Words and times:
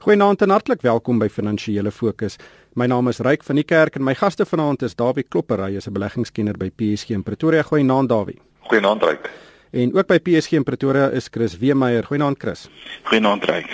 Goeienaand 0.00 0.40
en 0.42 0.48
hartlik 0.48 0.80
welkom 0.80 1.18
by 1.20 1.26
Finansiële 1.28 1.90
Fokus. 1.92 2.38
My 2.72 2.86
naam 2.88 3.10
is 3.10 3.18
Ryk 3.20 3.42
van 3.44 3.58
die 3.60 3.66
Kerk 3.68 3.98
en 3.98 4.04
my 4.06 4.14
gaste 4.16 4.46
vanaand 4.48 4.80
is 4.86 4.94
Dawie 4.96 5.26
Klopper, 5.28 5.60
hy 5.60 5.76
is 5.76 5.86
'n 5.88 5.92
beleggingskenner 5.92 6.56
by 6.56 6.70
PSG 6.70 7.10
in 7.10 7.22
Pretoria. 7.22 7.62
Goeienaand 7.62 8.08
Dawie. 8.08 8.40
Goeienaand 8.70 9.02
Ryk. 9.02 9.30
En 9.72 9.94
ook 9.94 10.06
by 10.06 10.18
PSG 10.18 10.52
in 10.52 10.64
Pretoria 10.64 11.10
is 11.10 11.28
Chris 11.30 11.58
Weemeyer. 11.58 12.04
Goeienaand 12.04 12.38
Chris. 12.38 12.70
Goeienaand 13.02 13.44
Ryk. 13.44 13.68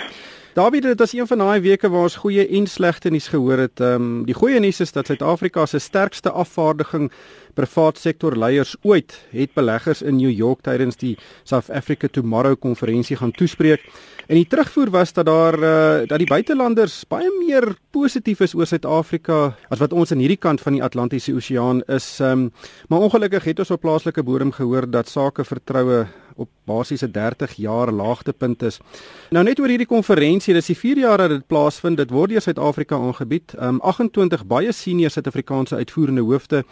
Dawie, 0.53 0.81
dit 0.81 0.99
was 0.99 1.13
een 1.13 1.27
van 1.27 1.37
daai 1.37 1.61
weke 1.61 1.89
waar 1.89 2.01
ons 2.01 2.15
goeie 2.15 2.47
en 2.47 2.67
slegte 2.67 3.09
nuus 3.09 3.27
gehoor 3.27 3.57
het. 3.57 3.79
Ehm 3.79 3.93
um, 3.93 4.25
die 4.25 4.33
goeie 4.35 4.59
nuus 4.59 4.79
is 4.79 4.91
dat 4.91 5.05
Suid-Afrika 5.05 5.65
se 5.65 5.79
sterkste 5.79 6.31
afvaardiging 6.31 7.11
privaat 7.57 7.97
sektor 7.97 8.37
leiers 8.37 8.75
ooit 8.85 9.15
het 9.33 9.55
beleggers 9.57 10.03
in 10.05 10.19
New 10.19 10.31
York 10.31 10.61
tydens 10.65 10.99
die 11.01 11.15
South 11.43 11.71
Africa 11.73 12.07
Tomorrow 12.11 12.55
konferensie 12.59 13.17
gaan 13.17 13.33
toespreek. 13.33 13.81
En 14.27 14.35
die 14.35 14.47
terugvoer 14.47 14.89
was 14.91 15.13
dat 15.15 15.25
daar 15.25 15.55
uh, 15.55 16.07
dat 16.07 16.19
die 16.19 16.27
buitelanders 16.27 17.05
baie 17.07 17.29
meer 17.39 17.69
positief 17.95 18.41
is 18.43 18.53
oor 18.53 18.67
Suid-Afrika 18.67 19.55
as 19.71 19.79
wat 19.79 19.95
ons 19.95 20.11
aan 20.11 20.19
hierdie 20.19 20.41
kant 20.41 20.61
van 20.61 20.75
die 20.75 20.83
Atlantiese 20.83 21.33
Oseaan 21.33 21.81
is. 21.87 22.19
Um, 22.19 22.49
maar 22.91 23.05
ongelukkig 23.07 23.47
het 23.47 23.63
ons 23.63 23.71
op 23.71 23.81
plaaslike 23.81 24.23
bodem 24.27 24.51
gehoor 24.51 24.89
dat 24.91 25.07
sake 25.07 25.47
vertroue 25.47 26.05
op 26.35 26.49
basies 26.67 27.01
'n 27.01 27.11
30 27.11 27.55
jaar 27.55 27.91
laagtepunt 27.91 28.61
is. 28.63 28.79
Nou 29.31 29.43
net 29.43 29.59
oor 29.59 29.67
hierdie 29.67 29.87
konferensie, 29.87 30.53
dis 30.53 30.65
die 30.65 30.77
4 30.77 30.97
jaar 30.97 31.17
dat 31.17 31.29
dit 31.29 31.47
plaasvind. 31.47 31.97
Dit 31.97 32.11
word 32.11 32.29
deur 32.29 32.41
Suid-Afrika 32.41 32.95
aangebied. 32.95 33.55
Um, 33.61 33.79
28 33.81 34.45
baie 34.45 34.71
senior 34.71 35.09
Suid-Afrikaanse 35.09 35.75
uitvoerende 35.75 36.21
hoofde 36.21 36.65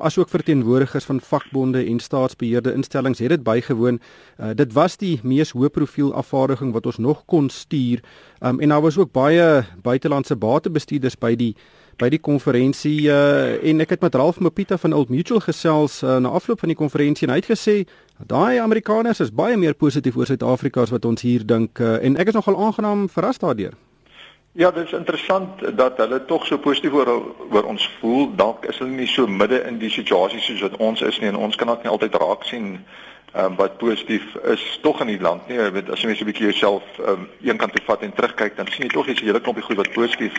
asook 0.00 0.28
verteenwoordigers 0.28 1.04
van 1.04 1.20
vakbonde 1.20 1.84
en 1.84 2.00
staatsbeheerde 2.00 2.72
instellings 2.72 3.18
het 3.18 3.28
dit 3.28 3.42
bygewoon. 3.42 4.00
Uh, 4.40 4.50
dit 4.54 4.72
was 4.72 4.96
die 4.96 5.20
mees 5.22 5.52
hoë 5.52 5.68
profiel 5.68 6.14
afvaardiging 6.14 6.72
wat 6.72 6.86
ons 6.86 6.98
nog 6.98 7.24
kon 7.26 7.50
stuur. 7.50 8.00
Um, 8.40 8.60
en 8.60 8.68
daar 8.68 8.80
was 8.80 8.98
ook 8.98 9.12
baie 9.12 9.64
buitelandse 9.82 10.36
batebestuurders 10.36 11.18
by 11.18 11.34
die 11.36 11.54
by 12.00 12.08
die 12.08 12.20
konferensie 12.22 13.10
uh, 13.12 13.58
en 13.60 13.84
ek 13.84 13.90
het 13.96 14.04
met 14.04 14.14
Ralph 14.16 14.40
Mopita 14.40 14.78
van 14.80 14.94
Old 14.96 15.10
Mutual 15.12 15.42
gesels 15.44 16.00
uh, 16.02 16.16
na 16.16 16.32
afloop 16.32 16.62
van 16.64 16.72
die 16.72 16.78
konferensie 16.78 17.28
en 17.28 17.34
hy 17.34 17.42
het 17.42 17.50
gesê 17.50 17.76
daai 18.30 18.56
Amerikaners 18.62 19.20
is 19.20 19.34
baie 19.34 19.58
meer 19.60 19.76
positief 19.76 20.16
oor 20.16 20.30
Suid-Afrika 20.30 20.86
as 20.86 20.94
wat 20.94 21.04
ons 21.04 21.20
hier 21.26 21.44
dink 21.44 21.80
uh, 21.84 21.98
en 22.00 22.16
ek 22.16 22.32
is 22.32 22.40
nogal 22.40 22.56
aangenaam 22.56 23.08
verras 23.12 23.42
daardeur. 23.42 23.76
Ja, 24.52 24.70
dit 24.70 24.84
is 24.84 24.92
interessant 24.92 25.76
dat 25.76 25.96
hulle 25.96 26.24
tog 26.24 26.46
so 26.46 26.58
positief 26.58 26.92
oor 26.92 27.22
oor 27.50 27.64
ons 27.64 27.90
voel. 28.00 28.34
Dalk 28.34 28.64
is 28.66 28.78
hulle 28.78 28.90
nie 28.90 29.06
so 29.06 29.26
midde 29.26 29.62
in 29.62 29.78
die 29.78 29.90
situasie 29.90 30.40
soos 30.40 30.60
wat 30.60 30.76
ons 30.76 31.00
is 31.06 31.20
nie 31.20 31.28
en 31.30 31.36
ons 31.36 31.56
kan 31.56 31.70
dit 31.70 31.82
nie 31.86 31.92
altyd 31.92 32.18
raak 32.18 32.42
sien 32.44 32.72
um, 33.36 33.56
wat 33.56 33.76
positief 33.78 34.34
is 34.34 34.78
tog 34.82 35.00
in 35.00 35.06
die 35.06 35.20
land 35.20 35.48
nie. 35.48 35.58
Jy 35.58 35.70
weet 35.72 35.90
as 35.90 36.02
jy 36.02 36.08
net 36.08 36.20
'n 36.20 36.30
bietjie 36.30 36.50
jouself 36.50 36.82
um, 36.98 37.28
een 37.42 37.56
kant 37.56 37.72
toe 37.72 37.84
vat 37.84 38.02
en 38.02 38.14
terugkyk, 38.14 38.56
dan 38.56 38.66
sien 38.66 38.86
jy 38.86 38.92
tog 38.92 39.08
iets 39.08 39.20
'n 39.20 39.26
hele 39.26 39.40
klompie 39.40 39.64
goed 39.64 39.76
wat 39.76 39.92
positief 39.92 40.34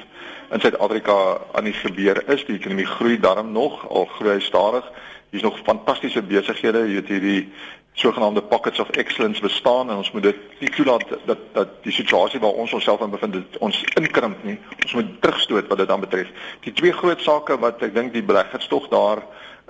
in 0.52 0.59
Suid-Afrika 0.59 1.38
aan 1.53 1.64
die 1.64 1.73
gebeur 1.73 2.23
is. 2.30 2.45
Die 2.45 2.56
ekonomie 2.56 2.86
groei 2.86 3.19
darm 3.19 3.52
nog, 3.52 3.89
al 3.89 4.06
groei 4.06 4.39
stadig. 4.39 4.86
Hier's 5.30 5.44
nog 5.44 5.59
fantastiese 5.64 6.22
besighede, 6.22 6.80
jy 6.88 6.94
weet 6.94 7.08
hierdie 7.08 7.52
sogenaamde 7.94 8.42
pockets 8.42 8.80
of 8.80 8.89
excellence 8.89 9.42
bestaan 9.42 9.89
en 9.89 9.95
ons 9.95 10.12
moet 10.12 10.23
dit 10.23 10.36
nie 10.59 10.69
toelaat 10.69 11.03
dat 11.25 11.38
dat 11.53 11.84
die 11.84 11.92
situasie 11.92 12.39
waar 12.39 12.52
ons 12.64 12.73
onsself 12.73 13.02
in 13.02 13.09
bevind 13.09 13.34
dit 13.34 13.58
ons 13.58 13.84
inkrimp 14.00 14.44
nie. 14.44 14.58
Ons 14.84 14.94
moet 14.94 15.22
terugstoot 15.22 15.67
wat 15.67 15.78
dit 15.78 15.88
dan 15.88 16.00
betref. 16.00 16.28
Die 16.59 16.73
twee 16.73 16.92
groot 16.92 17.22
sake 17.22 17.59
wat 17.59 17.81
ek 17.84 17.94
dink 17.95 18.14
die 18.14 18.23
beleggers 18.23 18.67
tog 18.67 18.88
daar 18.88 19.23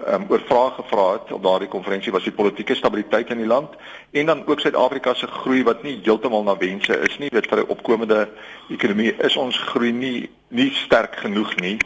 um, 0.08 0.26
oor 0.30 0.42
vrae 0.46 0.72
gevra 0.72 1.06
het 1.12 1.32
op 1.32 1.44
daardie 1.44 1.68
konferensie 1.68 2.12
was 2.12 2.24
die 2.24 2.36
politieke 2.36 2.76
stabiliteit 2.76 3.30
in 3.30 3.38
die 3.38 3.48
land 3.48 3.76
en 4.12 4.26
dan 4.26 4.44
ook 4.46 4.60
Suid-Afrika 4.60 5.14
se 5.14 5.28
groei 5.28 5.64
wat 5.64 5.84
nie 5.84 6.00
heeltemal 6.04 6.44
na 6.44 6.58
wense 6.58 7.00
is 7.00 7.18
nie. 7.18 7.30
Dit 7.30 7.48
vir 7.48 7.60
'n 7.60 7.70
opkomende 7.70 8.30
ekonomie 8.70 9.16
is 9.18 9.38
ons 9.38 9.58
groei 9.58 9.92
nie 9.92 10.30
nie 10.52 10.72
sterk 10.76 11.16
genoeg 11.16 11.56
nie. 11.56 11.78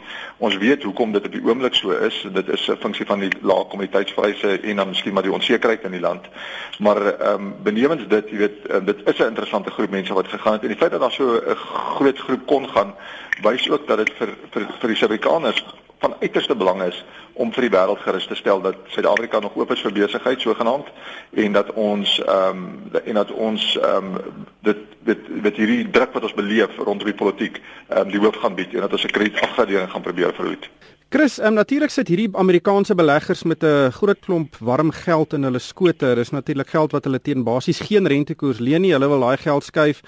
Ons 0.42 0.56
weet 0.56 0.82
hoekom 0.82 1.12
dit 1.12 1.26
op 1.26 1.32
die 1.32 1.42
oomblik 1.44 1.74
so 1.74 1.90
is. 1.90 2.26
Dit 2.32 2.48
is 2.48 2.68
'n 2.68 2.76
funksie 2.76 3.06
van 3.06 3.20
die 3.20 3.30
lae 3.40 3.64
kommoditeitspryse 3.64 4.60
en 4.60 4.76
dan 4.76 4.88
miskien 4.88 5.12
maar 5.12 5.22
die 5.22 5.32
onsekerheid 5.32 5.84
in 5.84 5.90
die 5.90 6.00
land. 6.00 6.26
Maar 6.78 7.06
ehm 7.06 7.34
um, 7.34 7.54
benewens 7.62 8.08
dit, 8.08 8.30
jy 8.30 8.36
weet, 8.36 8.70
um, 8.70 8.84
dit 8.84 8.96
is 9.04 9.18
'n 9.18 9.26
interessante 9.26 9.70
groep 9.70 9.90
mense 9.90 10.14
wat 10.14 10.28
gegaan 10.28 10.52
het 10.52 10.62
en 10.62 10.68
die 10.68 10.76
feit 10.76 10.90
dat 10.90 11.00
daar 11.00 11.12
so 11.12 11.36
'n 11.36 11.56
groot 11.94 12.18
groep 12.18 12.46
kon 12.46 12.68
gaan, 12.68 12.94
wys 13.42 13.70
ook 13.70 13.86
dat 13.86 13.98
dit 13.98 14.12
vir 14.18 14.28
vir 14.50 14.66
vir 14.80 14.88
die 14.88 14.96
Suid-Afrikaners 14.96 15.64
van 15.98 16.14
uiterste 16.20 16.56
belang 16.56 16.82
is 16.82 17.04
om 17.32 17.52
vir 17.52 17.66
die 17.66 17.72
wêreld 17.72 18.00
gerus 18.04 18.26
te 18.26 18.34
stel 18.34 18.60
dat 18.64 18.76
Suid-Afrika 18.92 19.40
nog 19.40 19.56
oop 19.56 19.70
is 19.72 19.80
vir 19.84 19.92
besigheid 19.92 20.40
sogenaamd 20.40 20.88
en 21.44 21.52
dat 21.52 21.72
ons 21.72 22.18
ehm 22.24 22.64
um, 22.64 23.02
en 23.04 23.14
dat 23.14 23.32
ons 23.32 23.76
ehm 23.76 24.14
um, 24.16 24.44
dit 24.68 24.82
dit 25.06 25.28
met 25.42 25.56
hierdie 25.56 25.90
druk 25.90 26.12
wat 26.12 26.22
ons 26.22 26.34
beleef 26.34 26.78
rondom 26.78 27.06
die 27.06 27.20
politiek 27.22 27.60
ehm 27.88 28.06
um, 28.06 28.12
die 28.12 28.20
hoof 28.20 28.36
gaan 28.42 28.54
bied 28.54 28.74
en 28.74 28.80
dat 28.80 28.92
ons 28.92 29.04
'n 29.04 29.16
kredietafgradering 29.18 29.90
gaan 29.90 30.06
probeer 30.08 30.34
verhoed. 30.34 30.70
Chris, 31.08 31.38
um, 31.38 31.54
natuurlik 31.54 31.90
sit 31.90 32.08
hierdie 32.08 32.30
Amerikaanse 32.32 32.94
beleggers 32.94 33.42
met 33.42 33.62
'n 33.62 33.90
groot 33.92 34.18
klomp 34.20 34.56
warm 34.56 34.90
geld 34.90 35.32
in 35.32 35.42
hulle 35.42 35.58
skote. 35.58 36.14
Dis 36.14 36.30
natuurlik 36.30 36.68
geld 36.68 36.92
wat 36.92 37.04
hulle 37.04 37.20
teen 37.20 37.44
basies 37.44 37.80
geen 37.80 38.06
rentekoers 38.06 38.58
leen 38.58 38.80
nie. 38.80 38.92
Hulle 38.92 39.08
wil 39.08 39.20
daai 39.20 39.36
geld 39.36 39.64
skuif 39.64 40.02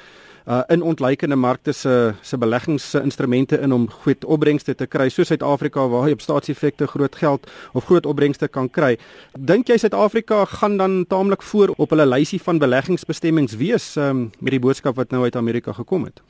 uh, 0.48 0.62
in 0.68 0.82
ontleikende 0.82 1.36
markte 1.36 1.72
se 1.72 2.14
se 2.22 2.38
beleggingsinstrumente 2.38 3.58
in 3.60 3.72
om 3.72 3.88
goed 3.90 4.24
opbrengste 4.24 4.74
te 4.74 4.86
kry 4.86 5.08
soos 5.08 5.28
Suid-Afrika 5.28 5.86
waar 5.88 6.08
jy 6.08 6.16
op 6.16 6.24
staatseffekte 6.24 6.86
groot 6.86 7.16
geld 7.16 7.50
of 7.72 7.84
groot 7.84 8.06
opbrengste 8.06 8.48
kan 8.48 8.70
kry. 8.70 8.96
Dink 9.38 9.68
jy 9.68 9.76
Suid-Afrika 9.78 10.44
gaan 10.58 10.76
dan 10.76 11.04
taamlik 11.06 11.42
voor 11.42 11.74
op 11.76 11.90
hulle 11.90 12.06
lysie 12.06 12.40
van 12.42 12.58
beleggingsbestemmings 12.58 13.56
wees 13.60 13.96
um, 13.96 14.30
met 14.38 14.56
die 14.56 14.62
boodskap 14.62 14.96
wat 14.96 15.10
nou 15.10 15.24
uit 15.24 15.36
Amerika 15.36 15.72
gekom 15.72 16.08
het? 16.08 16.22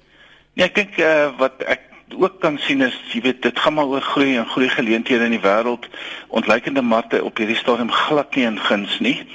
Ja, 0.58 0.66
kyk 0.68 0.98
uh, 0.98 1.30
wat 1.38 1.62
ek 1.70 1.87
ook 2.16 2.40
kan 2.40 2.58
sien 2.58 2.80
is 2.82 2.96
jy 3.12 3.20
weet 3.20 3.42
dit 3.42 3.58
gaan 3.58 3.74
maar 3.74 3.86
oor 3.86 4.00
groei 4.00 4.36
en 4.36 4.46
groei 4.46 4.68
geleenthede 4.68 5.24
in 5.24 5.36
die 5.36 5.42
wêreld. 5.42 5.86
Ontleikende 6.28 6.82
markte 6.82 7.24
op 7.24 7.36
hierdie 7.36 7.56
stadium 7.56 7.90
glad 7.90 8.34
nie 8.34 8.44
in 8.44 8.58
guns 8.60 8.98
nie. 9.00 9.26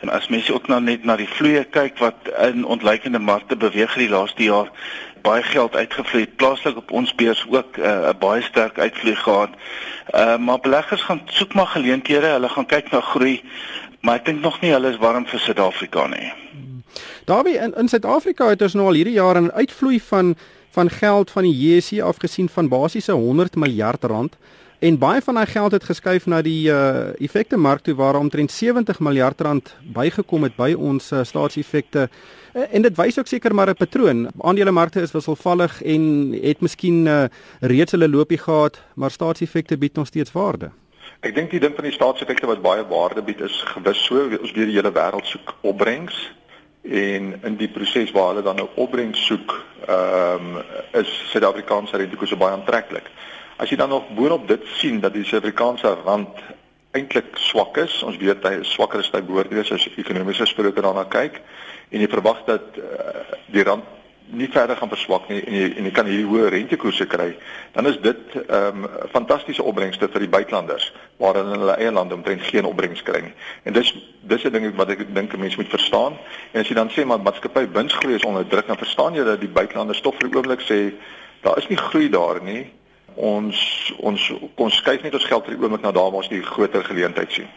En 0.00 0.08
as 0.08 0.28
mense 0.28 0.54
ook 0.54 0.68
nou 0.68 0.80
net 0.80 1.04
na 1.04 1.16
die 1.16 1.28
vloeye 1.28 1.64
kyk 1.64 1.98
wat 1.98 2.32
in 2.50 2.64
ontleikende 2.64 3.18
markte 3.18 3.56
beweeg 3.56 3.94
die 3.94 4.08
laaste 4.08 4.42
jaar 4.42 4.70
baie 5.22 5.42
geld 5.42 5.76
uitgevloei 5.76 6.26
plaaslik 6.26 6.76
op 6.76 6.90
ons 6.90 7.14
beurs 7.14 7.44
ook 7.48 7.76
eh, 7.76 7.90
'n 7.90 8.08
uh, 8.08 8.14
baie 8.18 8.42
sterk 8.42 8.78
uitvloei 8.78 9.16
gehad. 9.16 9.50
Uh, 10.14 10.36
maar 10.36 10.58
beleggers 10.60 11.02
gaan 11.02 11.22
soek 11.26 11.54
maar 11.54 11.66
geleenthede. 11.66 12.26
Hulle 12.26 12.48
gaan 12.48 12.66
kyk 12.66 12.90
na 12.90 13.00
groei 13.00 13.42
maar 14.02 14.18
ek 14.20 14.26
dink 14.26 14.42
nog 14.42 14.58
nie 14.62 14.72
hulle 14.74 14.90
is 14.90 15.00
warm 15.02 15.26
vir 15.30 15.40
Suid-Afrika 15.40 16.06
nie. 16.10 16.32
Daarby 17.30 17.54
in 17.54 17.74
in 17.78 17.88
Suid-Afrika 17.88 18.50
het 18.50 18.62
ons 18.66 18.74
nou 18.78 18.88
al 18.90 18.98
hierdie 18.98 19.18
jaar 19.18 19.40
'n 19.40 19.52
uitvloei 19.54 20.00
van 20.00 20.34
van 20.72 20.90
geld 20.90 21.30
van 21.30 21.42
die 21.42 21.52
JSE 21.52 22.02
afgesien 22.02 22.48
van 22.48 22.68
basiese 22.68 23.12
100 23.12 23.56
miljard 23.56 24.04
rand. 24.04 24.36
En 24.82 24.98
baie 24.98 25.20
van 25.22 25.34
daai 25.34 25.46
geld 25.46 25.72
het 25.72 25.84
geskuif 25.84 26.24
na 26.26 26.40
die 26.42 26.70
uh 26.72 27.12
effekte 27.22 27.56
mark 27.56 27.84
toe 27.86 27.94
waar 27.94 28.16
omtrent 28.18 28.50
70 28.50 28.98
miljard 28.98 29.40
rand 29.40 29.74
bygekom 29.94 30.42
het 30.42 30.56
by 30.56 30.72
ons 30.74 31.12
uh, 31.12 31.20
staatseffekte. 31.22 32.08
Uh, 32.08 32.62
en 32.72 32.82
dit 32.82 32.96
wys 32.96 33.18
ook 33.18 33.30
seker 33.30 33.54
maar 33.54 33.70
'n 33.70 33.78
patroon. 33.78 34.30
Aandelemarkte 34.40 35.00
is 35.00 35.12
wisselvallig 35.12 35.82
en 35.82 36.32
het 36.42 36.60
miskien 36.60 37.06
uh, 37.06 37.24
reeds 37.60 37.92
hulle 37.92 38.08
loopie 38.08 38.38
gehad 38.38 38.82
maar 38.94 39.10
staatseffekte 39.10 39.78
bied 39.78 39.94
nog 39.94 40.06
steeds 40.06 40.32
waarde. 40.32 40.70
Ek 41.20 41.34
dink 41.34 41.50
die 41.50 41.60
ding 41.60 41.74
van 41.74 41.84
die 41.84 41.92
staatseffekte 41.94 42.46
wat 42.46 42.62
baie 42.62 42.86
waarde 42.86 43.22
bied 43.22 43.40
is 43.40 43.62
gewis 43.76 44.04
so 44.04 44.24
ons 44.40 44.52
weer 44.52 44.66
die 44.66 44.74
hele 44.80 44.92
wêreld 44.92 45.26
soek 45.26 45.54
opbrengs 45.60 46.32
en 46.82 47.34
in 47.42 47.56
die 47.56 47.68
proses 47.68 48.10
waar 48.10 48.32
hulle 48.32 48.42
dan 48.42 48.56
nou 48.56 48.68
opbrengs 48.74 49.26
soek, 49.26 49.54
ehm 49.86 50.56
um, 50.56 50.64
is 50.98 51.10
Suid-Afrikaanse 51.30 51.96
rentekoerse 51.96 52.36
baie 52.36 52.52
aantreklik. 52.52 53.06
As 53.56 53.70
jy 53.70 53.76
dan 53.76 53.88
nog 53.88 54.10
boonop 54.16 54.48
dit 54.48 54.66
sien 54.78 55.00
dat 55.00 55.14
die 55.14 55.24
Suid-Afrikaanse 55.24 55.96
rand 56.04 56.42
eintlik 56.92 57.36
swak 57.40 57.76
is, 57.80 58.02
ons 58.02 58.18
weet 58.20 58.44
hy 58.44 58.58
is 58.60 58.72
swakker 58.74 59.00
as 59.00 59.10
hy 59.14 59.22
behoort 59.24 59.48
te 59.48 59.56
wees 59.56 59.72
as 59.72 59.88
ekonomiese 59.96 60.46
spreker 60.50 60.84
daarna 60.84 61.06
kyk 61.08 61.40
en 61.92 62.00
jy 62.00 62.08
verwag 62.12 62.42
dat 62.48 62.76
uh, 62.80 63.22
die 63.52 63.64
rand 63.64 63.86
nie 64.32 64.48
verder 64.48 64.76
gaan 64.76 64.88
verswak 64.88 65.28
nie 65.28 65.40
en 65.44 65.54
jy 65.54 65.66
en 65.76 65.86
jy 65.88 65.92
kan 65.94 66.08
hierdie 66.08 66.28
hoë 66.28 66.50
rentekoerse 66.54 67.06
kry, 67.10 67.28
dan 67.76 67.88
is 67.90 67.98
dit 68.04 68.36
ehm 68.42 68.84
um, 68.84 68.88
fantastiese 69.12 69.62
opbrengste 69.62 70.08
vir 70.08 70.24
die 70.24 70.30
buitelanders 70.32 70.88
waar 71.20 71.36
hulle 71.38 71.54
in 71.54 71.64
hulle 71.64 71.76
eie 71.76 71.92
lande 71.92 72.16
omtrent 72.16 72.44
geen 72.48 72.68
opbrengs 72.68 73.02
kry 73.06 73.20
nie. 73.26 73.32
En 73.68 73.76
dis 73.76 73.92
dis 74.20 74.44
'n 74.44 74.52
ding 74.52 74.68
wat 74.76 74.90
ek 74.90 75.14
dink 75.14 75.34
'n 75.34 75.40
mens 75.40 75.56
moet 75.56 75.68
verstaan. 75.68 76.18
En 76.52 76.60
as 76.60 76.68
jy 76.68 76.74
dan 76.74 76.90
sê 76.90 77.04
maar 77.04 77.20
maatskappy 77.20 77.68
winsgroei 77.72 78.14
is 78.14 78.24
onder 78.24 78.46
druk, 78.48 78.66
dan 78.66 78.78
verstaan 78.78 79.14
jy 79.14 79.24
dat 79.24 79.40
die 79.40 79.48
buitelanders 79.48 80.00
tog 80.00 80.14
vir 80.18 80.28
die 80.28 80.36
oomblik 80.36 80.60
sê 80.60 80.92
daar 81.42 81.58
is 81.58 81.68
nie 81.68 81.78
groei 81.78 82.08
daar 82.08 82.42
nie. 82.42 82.70
Ons 83.14 83.92
ons 83.98 84.32
kon 84.54 84.70
skuif 84.70 85.02
net 85.02 85.14
ons 85.14 85.24
geld 85.24 85.44
vir 85.44 85.54
die 85.54 85.62
oomblik 85.62 85.82
na 85.82 85.92
daar 85.92 86.10
waar 86.10 86.22
ons 86.24 86.28
die 86.28 86.42
groter 86.42 86.84
geleentheid 86.84 87.32
sien. 87.32 87.48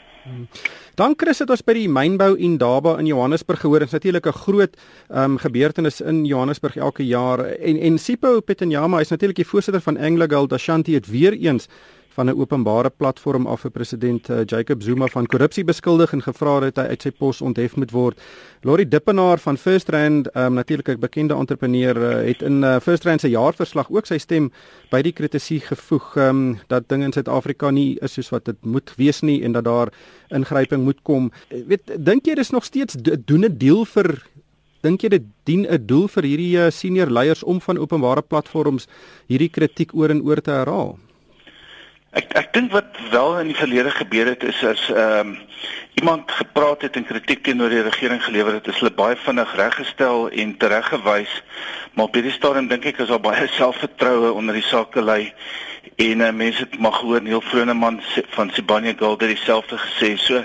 Dan 0.95 1.13
Chris 1.18 1.42
het 1.44 1.50
ons 1.51 1.63
by 1.68 1.74
die 1.75 1.89
mynbou 1.92 2.38
in 2.39 2.53
Daba 2.56 2.94
in 3.01 3.09
Johannesburg 3.09 3.59
gehoor. 3.59 3.83
Is 3.83 3.92
natuurlik 3.92 4.27
'n 4.27 4.31
groot 4.31 4.77
ehm 5.09 5.31
um, 5.31 5.38
gebeurtenis 5.38 6.01
in 6.01 6.25
Johannesburg 6.25 6.77
elke 6.77 7.03
jaar 7.03 7.39
en 7.39 7.77
en 7.80 7.97
Sipho 7.97 8.39
Petenyama 8.39 9.00
is 9.00 9.09
natuurlik 9.09 9.36
die 9.36 9.47
voorsitter 9.47 9.81
van 9.81 9.97
AngloGold 9.97 10.53
Ashanti 10.53 10.94
het 10.94 11.07
weer 11.07 11.33
eens 11.33 11.68
van 12.15 12.29
'n 12.29 12.39
openbare 12.39 12.89
platform 12.89 13.47
af 13.47 13.62
vir 13.62 13.71
president 13.71 14.29
uh, 14.29 14.41
Jacob 14.45 14.81
Zuma 14.83 15.07
van 15.07 15.25
korrupsie 15.25 15.63
beskuldig 15.63 16.13
en 16.13 16.21
gevra 16.21 16.59
dat 16.59 16.75
hy 16.75 16.83
uit 16.83 17.01
sy 17.01 17.12
pos 17.12 17.41
onthef 17.41 17.75
moet 17.75 17.91
word. 17.91 18.19
Lori 18.62 18.88
Dippenaar 18.88 19.39
van 19.39 19.57
First 19.57 19.89
Rand, 19.89 20.29
um, 20.35 20.53
natuurlik 20.53 20.88
'n 20.88 21.00
bekende 21.00 21.33
entrepreneur, 21.33 21.95
uh, 21.97 22.27
het 22.27 22.41
in 22.41 22.63
uh, 22.63 22.79
First 22.79 23.03
Rand 23.03 23.21
se 23.21 23.29
jaarverslag 23.29 23.89
ook 23.89 24.06
sy 24.06 24.17
stem 24.17 24.51
by 24.91 25.01
die 25.01 25.12
kritiek 25.12 25.63
gevoeg 25.63 26.15
um, 26.15 26.57
dat 26.67 26.89
dinge 26.89 27.06
in 27.06 27.13
Suid-Afrika 27.13 27.71
nie 27.71 27.97
is 28.01 28.13
soos 28.13 28.29
wat 28.29 28.45
dit 28.45 28.65
moet 28.65 28.94
wees 28.95 29.21
nie 29.21 29.44
en 29.44 29.51
dat 29.51 29.63
daar 29.63 29.91
ingryping 30.29 30.83
moet 30.83 31.01
kom. 31.03 31.31
Weet, 31.50 31.91
dink 32.06 32.25
jy 32.25 32.35
dis 32.35 32.51
nog 32.51 32.63
steeds 32.63 32.95
doen 33.25 33.45
'n 33.45 33.57
deel 33.57 33.85
vir 33.85 34.23
dink 34.81 35.01
jy 35.01 35.09
dit 35.09 35.23
dien 35.44 35.65
'n 35.65 35.85
doel 35.85 36.07
vir 36.07 36.23
hierdie 36.23 36.71
senior 36.71 37.09
leiers 37.09 37.44
om 37.44 37.62
van 37.62 37.77
openbare 37.77 38.21
platforms 38.21 38.88
hierdie 39.27 39.50
kritiek 39.50 39.94
oor 39.94 40.09
en 40.09 40.21
oor 40.21 40.41
te 40.41 40.51
herhaal? 40.51 40.97
Ek 42.15 42.31
ek 42.39 42.53
dink 42.56 42.71
wat 42.71 42.95
wel 43.12 43.39
in 43.41 43.50
die 43.51 43.57
verlede 43.57 43.91
gebeur 43.91 44.29
het 44.31 44.44
is 44.47 44.62
as 44.63 44.83
ehm 44.94 45.35
um, 45.35 45.38
iemand 45.95 46.31
gepraat 46.31 46.81
het 46.83 46.97
en 47.00 47.06
kritiek 47.07 47.44
teenoor 47.44 47.71
die 47.71 47.81
regering 47.81 48.19
gelewer 48.23 48.57
het, 48.57 48.67
is 48.67 48.79
hulle 48.83 48.91
baie 48.91 49.15
vinnig 49.15 49.53
reggestel 49.56 50.29
en 50.29 50.57
tereggewys. 50.59 51.31
Maar 51.94 52.09
op 52.09 52.17
hierdie 52.19 52.33
stadium 52.35 52.67
dink 52.67 52.88
ek 52.91 53.00
is 53.03 53.12
daar 53.12 53.23
baie 53.23 53.47
selfvertroue 53.59 54.33
onder 54.35 54.59
die 54.59 54.67
sakelei 54.67 55.33
en 55.95 56.23
uh, 56.27 56.31
mense 56.35 56.65
het 56.65 56.79
mag 56.79 57.00
hoor 57.00 57.23
Neil 57.23 57.41
Vroneman 57.41 58.01
van 58.35 58.51
Sibanye 58.51 58.95
Gold 59.00 59.21
het 59.23 59.35
dieselfde 59.35 59.79
gesê. 59.79 60.15
So 60.19 60.44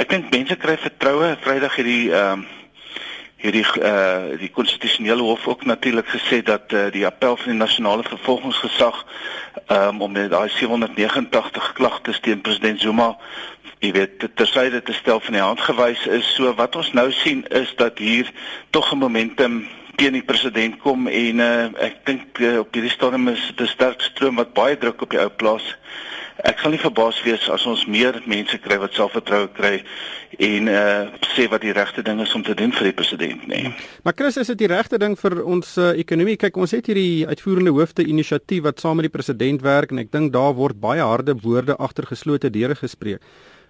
ek 0.00 0.12
dink 0.12 0.32
mense 0.32 0.56
kry 0.56 0.76
vertroue. 0.80 1.34
Vrydag 1.44 1.80
hierdie 1.80 2.12
ehm 2.12 2.44
um, 2.44 2.46
hierdie 3.36 3.64
uh 3.82 4.38
die 4.40 4.50
konstitusionele 4.50 5.22
hof 5.22 5.46
ook 5.48 5.64
natuurlik 5.64 6.08
gesê 6.08 6.42
dat 6.42 6.72
uh, 6.72 6.86
die 6.90 7.06
appel 7.06 7.36
van 7.36 7.52
die 7.52 7.60
nasionale 7.60 8.02
vervolgingsgesag 8.02 9.04
um, 9.68 10.00
om 10.00 10.14
daai 10.14 10.48
789 10.48 11.72
klagtes 11.72 12.20
teen 12.20 12.40
president 12.40 12.80
Zuma 12.80 13.16
jy 13.84 13.92
weet 13.92 14.28
tersyde 14.34 14.80
te 14.82 14.94
stel 14.96 15.20
van 15.20 15.36
die 15.36 15.42
hand 15.42 15.60
gewys 15.60 16.06
is. 16.06 16.28
So 16.34 16.54
wat 16.56 16.76
ons 16.76 16.92
nou 16.96 17.10
sien 17.12 17.44
is 17.52 17.74
dat 17.76 17.98
hier 17.98 18.30
tog 18.70 18.92
'n 18.92 18.98
momentum 18.98 19.66
teen 19.96 20.12
die 20.12 20.22
president 20.22 20.78
kom 20.80 21.08
en 21.08 21.38
uh, 21.38 21.64
ek 21.80 22.04
dink 22.04 22.38
uh, 22.38 22.58
op 22.58 22.72
hierdie 22.72 22.92
stadium 22.92 23.28
is 23.28 23.52
dit 23.56 23.60
'n 23.66 23.72
sterk 23.72 24.00
stroom 24.00 24.36
wat 24.36 24.52
baie 24.52 24.78
druk 24.78 25.02
op 25.02 25.10
die 25.10 25.20
ou 25.20 25.28
plaas 25.28 25.76
ek 26.44 26.60
sal 26.60 26.74
nie 26.74 26.80
verbaas 26.80 27.22
wees 27.24 27.46
as 27.52 27.64
ons 27.68 27.86
meer 27.88 28.18
mense 28.28 28.58
kry 28.64 28.76
wat 28.80 28.92
selfvertroue 28.96 29.48
kry 29.56 29.78
en 30.42 30.68
uh 30.68 31.06
sê 31.36 31.46
wat 31.52 31.60
die 31.60 31.72
regte 31.76 32.02
ding 32.04 32.20
is 32.24 32.32
om 32.34 32.42
te 32.44 32.54
doen 32.56 32.72
vir 32.72 32.88
die 32.88 32.94
president. 32.96 33.42
Nee. 33.48 33.72
Maar 34.04 34.14
Chris, 34.16 34.36
is 34.40 34.48
dit 34.52 34.62
die 34.64 34.70
regte 34.72 34.98
ding 34.98 35.16
vir 35.20 35.42
ons 35.44 35.74
uh, 35.76 35.90
ekonomie? 36.00 36.38
Kyk, 36.40 36.56
ons 36.56 36.72
het 36.72 36.88
hierdie 36.88 37.26
uitvoerende 37.28 37.74
hoofde 37.76 38.06
inisiatief 38.08 38.64
wat 38.64 38.80
saam 38.80 38.96
met 38.96 39.10
die 39.10 39.12
president 39.12 39.60
werk 39.64 39.92
en 39.92 40.00
ek 40.00 40.12
dink 40.12 40.32
daar 40.32 40.56
word 40.56 40.80
baie 40.80 41.04
harde 41.04 41.36
woorde 41.42 41.76
agter 41.76 42.08
geslote 42.08 42.50
deure 42.52 42.76
gespreek. 42.76 43.20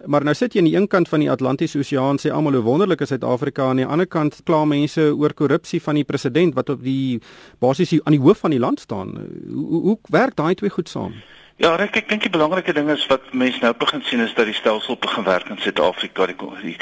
Maar 0.05 0.23
nou 0.23 0.35
sit 0.37 0.53
jy 0.53 0.61
aan 0.61 0.69
die 0.69 0.75
een 0.75 0.87
kant 0.87 1.09
van 1.09 1.23
die 1.23 1.31
Atlantiese 1.31 1.79
Oseaan 1.81 2.19
sê 2.21 2.29
almal 2.31 2.59
hoe 2.59 2.67
wonderlik 2.67 3.01
is 3.01 3.09
Suid-Afrika 3.11 3.65
aan 3.71 3.81
die 3.81 3.87
ander 3.87 4.07
kant 4.07 4.37
kla 4.45 4.61
mense 4.69 5.09
oor 5.09 5.33
korrupsie 5.33 5.81
van 5.81 5.97
die 5.97 6.05
president 6.05 6.55
wat 6.55 6.69
op 6.69 6.83
die 6.85 7.19
basies 7.59 7.95
aan 8.03 8.15
die 8.15 8.21
hoof 8.21 8.45
van 8.45 8.53
die 8.53 8.61
land 8.61 8.79
staan. 8.79 9.17
Hoe 9.49 9.81
hoe 9.89 9.97
werk 10.13 10.37
daai 10.37 10.53
twee 10.55 10.71
goed 10.71 10.89
saam? 10.89 11.17
Ja, 11.57 11.71
ek 11.81 11.95
ek 11.97 12.09
dink 12.11 12.21
die 12.21 12.29
belangrike 12.29 12.73
ding 12.73 12.89
is 12.93 13.07
wat 13.09 13.31
mense 13.33 13.63
nou 13.63 13.71
begin 13.81 14.03
sien 14.05 14.21
is 14.21 14.33
dat 14.37 14.45
die 14.45 14.53
stelsel 14.53 14.97
begin 15.01 15.25
werk 15.25 15.47
in 15.49 15.57
Suid-Afrika. 15.57 16.27
Die 16.61 16.77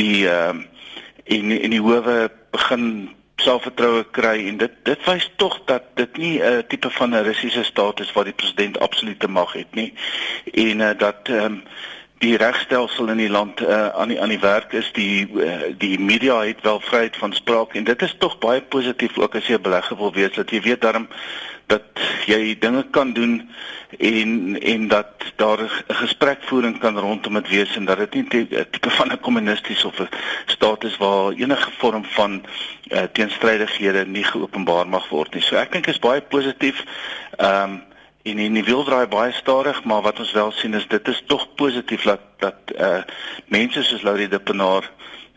die 0.00 0.26
ehm 0.26 0.64
uh, 0.64 0.66
en 1.28 1.52
en 1.52 1.70
die 1.70 1.80
howe 1.84 2.30
begin 2.50 2.84
selfvertroue 3.38 4.06
kry 4.16 4.48
en 4.48 4.56
dit 4.58 4.74
dit 4.88 5.04
wys 5.06 5.28
tog 5.36 5.54
dat 5.70 5.84
dit 6.00 6.16
nie 6.16 6.40
'n 6.40 6.52
uh, 6.52 6.64
tipe 6.66 6.90
van 6.90 7.14
'n 7.14 7.22
Russiese 7.22 7.62
staat 7.64 8.00
is 8.00 8.12
waar 8.12 8.24
die 8.24 8.34
president 8.40 8.80
absolute 8.80 9.28
mag 9.28 9.52
het 9.52 9.74
nie. 9.74 9.94
En 10.52 10.80
uh, 10.80 10.90
dat 10.98 11.28
ehm 11.28 11.44
um, 11.44 11.62
die 12.18 12.36
regstelsel 12.36 13.08
in 13.08 13.16
die 13.22 13.30
land 13.30 13.60
uh, 13.60 13.88
aan 13.88 14.08
die 14.08 14.20
aan 14.20 14.34
die 14.34 14.40
werk 14.42 14.72
is. 14.72 14.90
Die 14.92 15.28
uh, 15.30 15.70
die 15.78 15.98
media 15.98 16.42
het 16.42 16.62
wel 16.62 16.80
vryheid 16.80 17.16
van 17.16 17.32
spraak 17.32 17.74
en 17.74 17.84
dit 17.84 18.02
is 18.02 18.16
tog 18.18 18.38
baie 18.38 18.62
positief 18.62 19.18
ook 19.18 19.34
as 19.34 19.46
jy 19.46 19.54
'n 19.54 19.62
belegger 19.62 19.96
wil 19.96 20.12
wees 20.12 20.34
dat 20.34 20.50
jy 20.50 20.60
weet 20.60 20.80
daarom 20.80 21.08
dat 21.68 21.82
jy 22.26 22.56
dinge 22.60 22.84
kan 22.90 23.12
doen 23.12 23.50
en 23.98 24.60
en 24.60 24.88
dat 24.88 25.06
daar 25.36 25.60
'n 25.60 25.94
gesprekvoering 25.94 26.78
kan 26.78 26.98
rondom 26.98 27.34
dit 27.34 27.48
wees 27.48 27.76
en 27.76 27.84
dat 27.84 27.98
dit 27.98 28.14
nie 28.14 28.46
'n 28.50 28.66
tipe 28.70 28.90
van 28.90 29.12
'n 29.12 29.20
kommunisties 29.20 29.84
of 29.84 29.98
'n 30.00 30.08
staat 30.46 30.84
is 30.84 30.96
waar 30.96 31.32
enige 31.32 31.70
vorm 31.78 32.04
van 32.04 32.44
uh, 32.88 33.02
teenstrydighede 33.12 34.06
nie 34.06 34.24
geopenbaar 34.24 34.88
mag 34.88 35.08
word 35.08 35.34
nie. 35.34 35.42
So 35.42 35.56
ek 35.56 35.72
dink 35.72 35.86
is 35.86 35.98
baie 35.98 36.20
positief. 36.20 36.84
Ehm 37.36 37.62
um, 37.62 37.82
en 38.22 38.38
en 38.38 38.52
die 38.52 38.64
wiel 38.64 38.84
draai 38.84 39.06
baie 39.06 39.32
stadig, 39.32 39.84
maar 39.84 40.02
wat 40.02 40.18
ons 40.18 40.32
wel 40.32 40.52
sien 40.52 40.74
is 40.74 40.86
dit 40.88 41.08
is 41.08 41.22
tog 41.26 41.54
positief 41.54 42.02
dat 42.02 42.20
dat 42.38 42.56
uh 42.80 43.02
mense 43.46 43.82
soos 43.82 44.02
Laurie 44.02 44.28
Dippenaar 44.28 44.90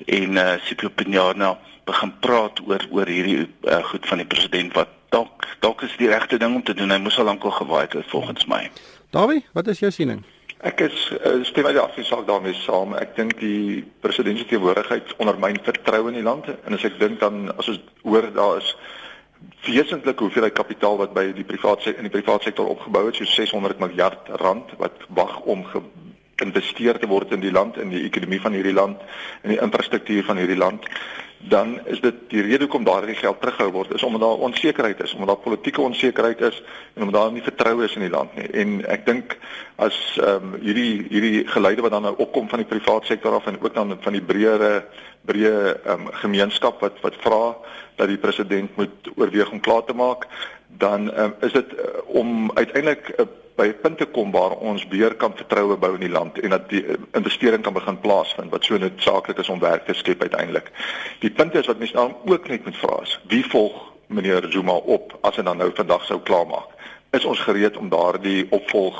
en 0.06 0.36
uh 0.36 0.54
Sipho 0.63 0.89
Pinyana 0.89 1.57
begin 1.86 2.13
praat 2.19 2.62
oor 2.68 2.83
oor 2.92 3.10
hierdie 3.10 3.45
uh, 3.45 3.81
goed 3.92 4.06
van 4.07 4.22
die 4.22 4.28
president 4.28 4.74
wat 4.78 4.92
dalk 5.10 5.48
dalk 5.62 5.81
is 5.86 5.95
die 5.98 6.10
regte 6.10 6.38
ding 6.38 6.56
om 6.56 6.63
te 6.63 6.74
doen. 6.74 6.92
Hy 6.92 7.00
moes 7.01 7.19
al 7.19 7.28
lank 7.30 7.44
al 7.44 7.54
gewaai 7.57 7.88
het 7.88 8.10
volgens 8.10 8.48
my. 8.50 8.63
Dawie, 9.12 9.44
wat 9.54 9.68
is 9.68 9.81
jou 9.83 9.92
siening? 9.92 10.24
Ek 10.62 10.81
is 10.86 11.10
uh, 11.18 11.42
stem 11.45 11.66
uit 11.66 11.75
die 11.78 11.83
afsaak 11.83 12.25
daarmee 12.28 12.54
saam. 12.62 12.94
Ek 12.98 13.16
dink 13.18 13.38
die 13.42 13.83
presidentsie 14.06 14.48
teenwoordigheid 14.50 15.16
ondermyn 15.18 15.60
vertroue 15.66 16.13
in 16.13 16.19
die 16.22 16.25
land 16.25 16.50
en 16.54 16.78
as 16.78 16.86
ek 16.86 17.00
dink 17.01 17.19
dan 17.22 17.50
as 17.57 17.69
ons 17.72 17.81
hoor 18.06 18.30
daar 18.36 18.62
is 18.62 18.75
wesentlik 19.66 20.19
hoeveelheid 20.22 20.54
kapitaal 20.54 21.00
wat 21.01 21.13
by 21.18 21.24
die 21.33 21.45
privaat 21.45 21.86
in 21.92 22.06
die 22.06 22.13
privaat 22.13 22.45
sektor 22.45 22.69
opgebou 22.69 23.07
het, 23.07 23.18
so 23.18 23.25
600 23.25 23.81
miljard 23.81 24.30
rand 24.42 24.69
wat 24.81 25.06
wag 25.18 25.39
om 25.50 25.66
geïnvesteer 26.41 26.99
te 26.99 27.07
word 27.07 27.31
in 27.38 27.43
die 27.45 27.53
land 27.53 27.77
in 27.77 27.93
die 27.93 28.05
ekonomie 28.09 28.41
van 28.41 28.57
hierdie 28.57 28.77
land 28.77 29.01
en 29.41 29.53
die 29.55 29.61
infrastruktuur 29.61 30.25
van 30.27 30.41
hierdie 30.41 30.59
land 30.59 30.89
dan 31.49 31.79
is 31.88 31.99
dit 31.99 32.15
die 32.29 32.41
rede 32.41 32.65
hoekom 32.65 32.83
daardie 32.85 33.15
geld 33.15 33.39
teruggehou 33.41 33.71
word 33.71 33.93
is 33.95 34.03
omdat 34.03 34.21
daar 34.21 34.43
onsekerheid 34.47 34.99
is, 35.03 35.13
omdat 35.13 35.27
daar 35.27 35.43
politieke 35.45 35.81
onsekerheid 35.81 36.41
is 36.41 36.63
en 36.93 37.03
omdat 37.03 37.21
daar 37.21 37.31
nie 37.31 37.41
vertroue 37.41 37.83
is 37.83 37.95
in 37.95 38.05
die 38.05 38.13
land 38.13 38.35
nie. 38.35 38.47
En 38.61 38.85
ek 38.85 39.05
dink 39.05 39.38
as 39.81 39.97
ehm 40.21 40.53
um, 40.53 40.55
hierdie 40.61 41.07
hierdie 41.09 41.47
geleide 41.49 41.81
wat 41.81 41.95
dan 41.95 42.05
nou 42.05 42.15
opkom 42.17 42.49
van 42.49 42.61
die 42.61 42.69
private 42.69 43.09
sektor 43.09 43.33
af 43.33 43.47
en 43.47 43.57
ook 43.61 43.73
dan 43.73 43.97
van 44.01 44.17
die 44.17 44.21
breëre 44.21 44.71
breë 45.25 45.75
um, 45.94 46.07
gemeenskap 46.23 46.81
wat 46.81 47.01
wat 47.01 47.17
vra 47.25 47.55
dat 47.95 48.07
die 48.07 48.21
president 48.21 48.77
moet 48.77 49.11
oorweeg 49.15 49.51
om 49.51 49.59
klaar 49.59 49.83
te 49.85 49.94
maak, 49.94 50.27
dan 50.77 51.09
um, 51.19 51.33
is 51.41 51.53
dit 51.53 51.73
uh, 51.73 52.01
om 52.05 52.51
uiteindelik 52.53 53.13
uh, 53.17 53.25
by 53.61 53.67
'n 53.67 53.81
punt 53.81 53.97
te 53.97 54.05
kom 54.05 54.31
waar 54.31 54.53
ons 54.57 54.85
weer 54.89 55.13
kan 55.15 55.33
vertroue 55.35 55.77
bou 55.77 55.93
in 55.93 56.05
die 56.07 56.15
land 56.17 56.39
en 56.39 56.49
dat 56.49 56.69
die 56.69 56.85
investering 57.13 57.63
kan 57.63 57.73
begin 57.73 57.99
plaasvind 57.99 58.49
wat 58.49 58.65
so 58.65 58.77
noodsaaklik 58.77 59.37
is 59.37 59.49
om 59.49 59.59
werk 59.59 59.85
te 59.85 59.93
skep 59.93 60.21
uiteindelik. 60.21 60.71
Die 61.19 61.29
punt 61.29 61.55
is 61.55 61.67
wat 61.69 61.77
mense 61.77 61.93
dan 61.93 62.15
ook 62.25 62.47
net 62.47 62.65
moet 62.65 62.77
vra 62.77 63.01
is, 63.01 63.19
wie 63.27 63.45
volg 63.45 63.91
meneer 64.07 64.47
Zuma 64.49 64.73
op 64.73 65.17
as 65.21 65.35
hy 65.35 65.43
dan 65.43 65.57
nou 65.57 65.71
vandag 65.75 66.05
sou 66.05 66.19
klaarmaak? 66.19 66.73
Is 67.11 67.25
ons 67.25 67.39
gereed 67.39 67.77
om 67.77 67.89
daardie 67.89 68.47
opvolg 68.49 68.97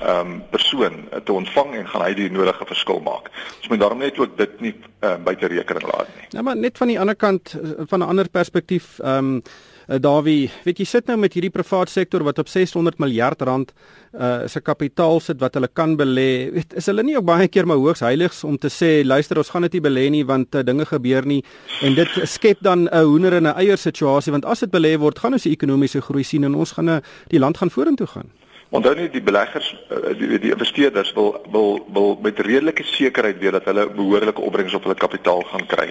ehm 0.00 0.26
um, 0.26 0.42
persoon 0.50 1.08
te 1.24 1.32
ontvang 1.32 1.74
en 1.74 1.88
gaan 1.88 2.02
hy 2.02 2.14
die 2.14 2.30
nodige 2.32 2.66
verskil 2.66 3.00
maak? 3.04 3.30
Ons 3.58 3.68
moet 3.68 3.80
daarom 3.80 3.98
net 3.98 4.18
ook 4.18 4.36
dit 4.36 4.60
nie 4.60 4.74
uh, 5.04 5.16
buite 5.24 5.46
rekening 5.46 5.86
laat 5.92 6.08
nie. 6.16 6.26
Ja, 6.30 6.42
maar 6.42 6.56
net 6.56 6.78
van 6.78 6.88
die 6.88 7.00
ander 7.00 7.16
kant 7.16 7.52
eh, 7.52 7.84
van 7.86 8.00
'n 8.00 8.08
ander 8.08 8.28
perspektief 8.28 8.98
ehm 8.98 9.34
um, 9.34 9.42
uh, 9.88 9.98
Dawie, 9.98 10.50
weet 10.64 10.78
jy 10.82 10.86
sit 10.88 11.06
nou 11.06 11.16
met 11.20 11.34
hierdie 11.34 11.52
private 11.54 11.90
sektor 11.92 12.24
wat 12.26 12.38
op 12.38 12.48
600 12.48 12.98
miljard 12.98 13.42
rand 13.42 13.72
uh 14.10 14.48
se 14.50 14.60
kapitaal 14.60 15.20
sit 15.20 15.38
wat 15.40 15.54
hulle 15.54 15.68
kan 15.68 15.96
belê. 15.96 16.50
Weet 16.50 16.74
is 16.80 16.86
hulle 16.90 17.04
nie 17.06 17.16
ook 17.16 17.24
baie 17.28 17.46
keer 17.48 17.66
maar 17.66 17.78
hoogs 17.78 18.02
heiligs 18.02 18.42
om 18.44 18.58
te 18.58 18.68
sê 18.72 19.04
luister 19.04 19.38
ons 19.38 19.50
gaan 19.54 19.62
dit 19.68 19.78
nie 19.78 19.84
belê 19.86 20.08
nie 20.10 20.24
want 20.26 20.54
uh, 20.54 20.64
dinge 20.66 20.86
gebeur 20.88 21.26
nie 21.26 21.42
en 21.86 21.94
dit 21.94 22.20
skep 22.24 22.58
dan 22.60 22.88
'n 22.88 23.04
hoender 23.04 23.38
en 23.38 23.46
'n 23.46 23.56
eier 23.56 23.78
situasie 23.78 24.32
want 24.32 24.44
as 24.44 24.60
dit 24.60 24.70
belê 24.70 24.98
word 24.98 25.18
gaan 25.18 25.32
ons 25.32 25.42
die 25.42 25.52
ekonomiese 25.52 26.00
groei 26.00 26.24
sien 26.24 26.44
en 26.44 26.54
ons 26.54 26.72
gaan 26.72 26.90
'n 26.90 27.02
die 27.28 27.38
land 27.38 27.56
gaan 27.56 27.70
vorentoe 27.70 28.06
gaan. 28.06 28.30
Onthou 28.70 28.94
net 28.94 29.12
die 29.12 29.22
beleggers 29.22 29.72
die 30.18 30.38
die 30.38 30.52
investeerders 30.54 31.12
wil 31.12 31.32
wil 31.50 31.80
wil 31.92 32.18
met 32.22 32.38
redelike 32.38 32.84
sekerheid 32.86 33.38
weet 33.38 33.52
dat 33.58 33.64
hulle 33.64 33.88
behoorlike 33.90 34.40
opbrengs 34.40 34.74
op 34.74 34.86
hulle 34.86 34.94
kapitaal 34.94 35.42
gaan 35.42 35.66
kry. 35.66 35.88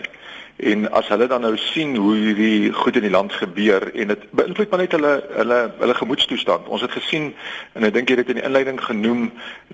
En 0.60 0.92
as 0.92 1.08
hulle 1.08 1.28
dan 1.28 1.42
nou 1.42 1.58
sien 1.58 1.96
hoe 1.96 2.16
hierdie 2.16 2.74
goed 2.74 2.96
in 2.96 3.06
die 3.08 3.14
land 3.14 3.34
gebeur 3.34 3.86
en 3.94 4.12
dit 4.12 4.26
beïnvloed 4.36 4.70
maar 4.70 4.82
net 4.84 4.92
hulle 4.92 5.14
hulle 5.38 5.60
hulle 5.80 5.96
gemoedstoestand. 5.96 6.68
Ons 6.68 6.82
het 6.84 6.92
gesien 6.92 7.30
en 7.74 7.88
ek 7.88 7.94
dink 7.96 8.10
jy 8.10 8.18
het 8.18 8.28
dit 8.28 8.36
in 8.36 8.42
die 8.42 8.48
inleiding 8.50 8.82
genoem 8.84 9.30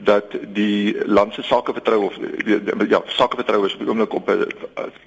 dat 0.09 0.37
die 0.53 0.93
land 1.05 1.33
se 1.33 1.41
sakevertroue 1.41 2.11
of 2.11 2.19
ja, 2.89 3.01
sakevertroue 3.17 3.65
is 3.65 3.73
op 3.73 3.81
die 3.81 3.89
oomblik 3.89 4.13
op 4.13 4.29
'n 4.29 4.45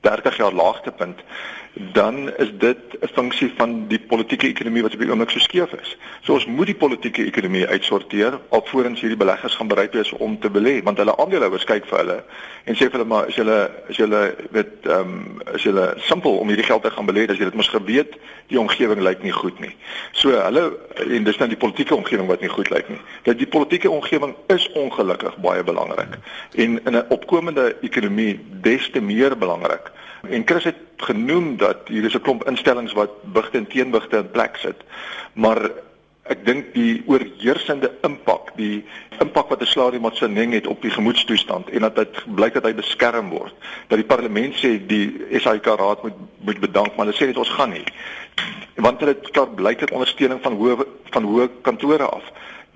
30 0.02 0.37
jaar 0.37 0.52
laagtepunt 0.52 1.23
dan 1.92 2.37
is 2.37 2.50
dit 2.58 2.78
'n 3.00 3.06
funksie 3.12 3.52
van 3.56 3.88
die 3.88 3.99
politieke 3.99 4.47
ekonomie 4.47 4.82
wat 4.82 4.92
op 4.92 5.00
die 5.00 5.11
oomblik 5.11 5.30
so 5.30 5.38
skeef 5.38 5.73
is. 5.73 5.97
So 6.20 6.32
ons 6.32 6.47
moet 6.47 6.66
die 6.66 6.75
politieke 6.75 7.25
ekonomie 7.25 7.66
uitsorteer 7.66 8.40
alvorens 8.49 9.00
hierdie 9.00 9.18
beleggers 9.18 9.54
gaan 9.54 9.68
bereid 9.68 9.92
wees 9.92 10.12
om 10.12 10.38
te 10.38 10.50
belê, 10.50 10.82
want 10.82 10.99
hulle 10.99 11.16
aandeelhouers 11.16 11.64
kyk 11.64 11.87
vir 11.87 11.99
hulle 11.99 12.25
en 12.64 12.75
sê 12.75 12.78
vir 12.78 12.90
hulle 12.90 13.04
maar 13.04 13.26
as 13.26 13.35
julle 13.35 13.70
as 13.88 13.97
julle 13.97 14.35
weet 14.50 14.87
ehm 14.87 15.00
um, 15.00 15.42
as 15.54 15.62
julle 15.69 15.87
simpel 16.09 16.39
om 16.41 16.49
hierdie 16.51 16.67
geld 16.67 16.83
te 16.83 16.91
gaan 16.91 17.07
belê, 17.09 17.27
as 17.29 17.39
jy 17.39 17.49
dit 17.49 17.59
mos 17.59 17.71
geweet 17.73 18.17
die 18.49 18.61
omgewing 18.61 19.03
lyk 19.05 19.23
nie 19.23 19.35
goed 19.35 19.59
nie. 19.63 19.75
So 20.17 20.33
hulle 20.33 20.65
en 21.05 21.29
dis 21.29 21.39
dan 21.41 21.53
die 21.53 21.61
politieke 21.61 21.97
omgewing 21.97 22.29
wat 22.31 22.45
nie 22.45 22.53
goed 22.53 22.71
lyk 22.75 22.89
nie. 22.93 23.01
Dat 23.29 23.41
die 23.41 23.49
politieke 23.49 23.91
omgewing 23.93 24.35
is 24.55 24.69
ongelukkig 24.79 25.37
baie 25.45 25.65
belangrik 25.65 26.19
en 26.57 26.81
in 26.85 26.97
'n 26.97 27.07
opkomende 27.09 27.77
ekonomie 27.83 28.39
des 28.63 28.91
te 28.91 29.01
meer 29.01 29.39
belangrik. 29.39 29.93
En 30.31 30.43
Chris 30.45 30.65
het 30.65 30.81
genoem 30.97 31.57
dat 31.57 31.77
hier 31.87 32.05
is 32.05 32.15
'n 32.15 32.21
klomp 32.21 32.49
instellings 32.49 32.93
wat 32.93 33.11
bigte 33.33 33.59
en 33.59 33.67
teenbigte 33.67 34.17
in 34.17 34.31
plek 34.31 34.57
sit. 34.57 34.77
Maar 35.33 35.71
ek 36.32 36.44
dink 36.47 36.73
die 36.75 37.02
oorheersende 37.08 37.90
impak, 38.06 38.52
die 38.56 38.85
impak 39.23 39.49
wat 39.50 39.62
'n 39.62 39.66
Slari 39.66 39.99
Motsoeneng 39.99 40.52
het 40.52 40.66
op 40.66 40.82
die 40.82 40.90
gemoedstoestand 40.90 41.70
en 41.70 41.80
dat 41.80 41.97
dit 41.97 42.25
blyk 42.35 42.54
dat 42.54 42.64
hy 42.64 42.75
beskerm 42.75 43.30
word. 43.30 43.54
Dat 43.88 43.99
die 43.99 44.06
parlement 44.06 44.54
sê 44.54 44.78
die 44.87 45.25
SAIK 45.32 45.66
raad 45.66 46.02
moet 46.02 46.18
moet 46.44 46.61
bedank, 46.61 46.97
maar 46.97 47.06
hulle 47.06 47.16
sê 47.18 47.26
net 47.26 47.37
ons 47.37 47.49
gaan 47.49 47.70
nie. 47.70 47.85
Want 48.76 49.00
hulle 49.00 49.14
het 49.14 49.30
klaar 49.30 49.49
blyk 49.49 49.78
dit 49.78 49.90
ondersteuning 49.90 50.40
van 50.42 50.54
hoë 50.54 50.87
van 51.11 51.25
hoë 51.25 51.49
kantore 51.62 52.04
af. 52.04 52.25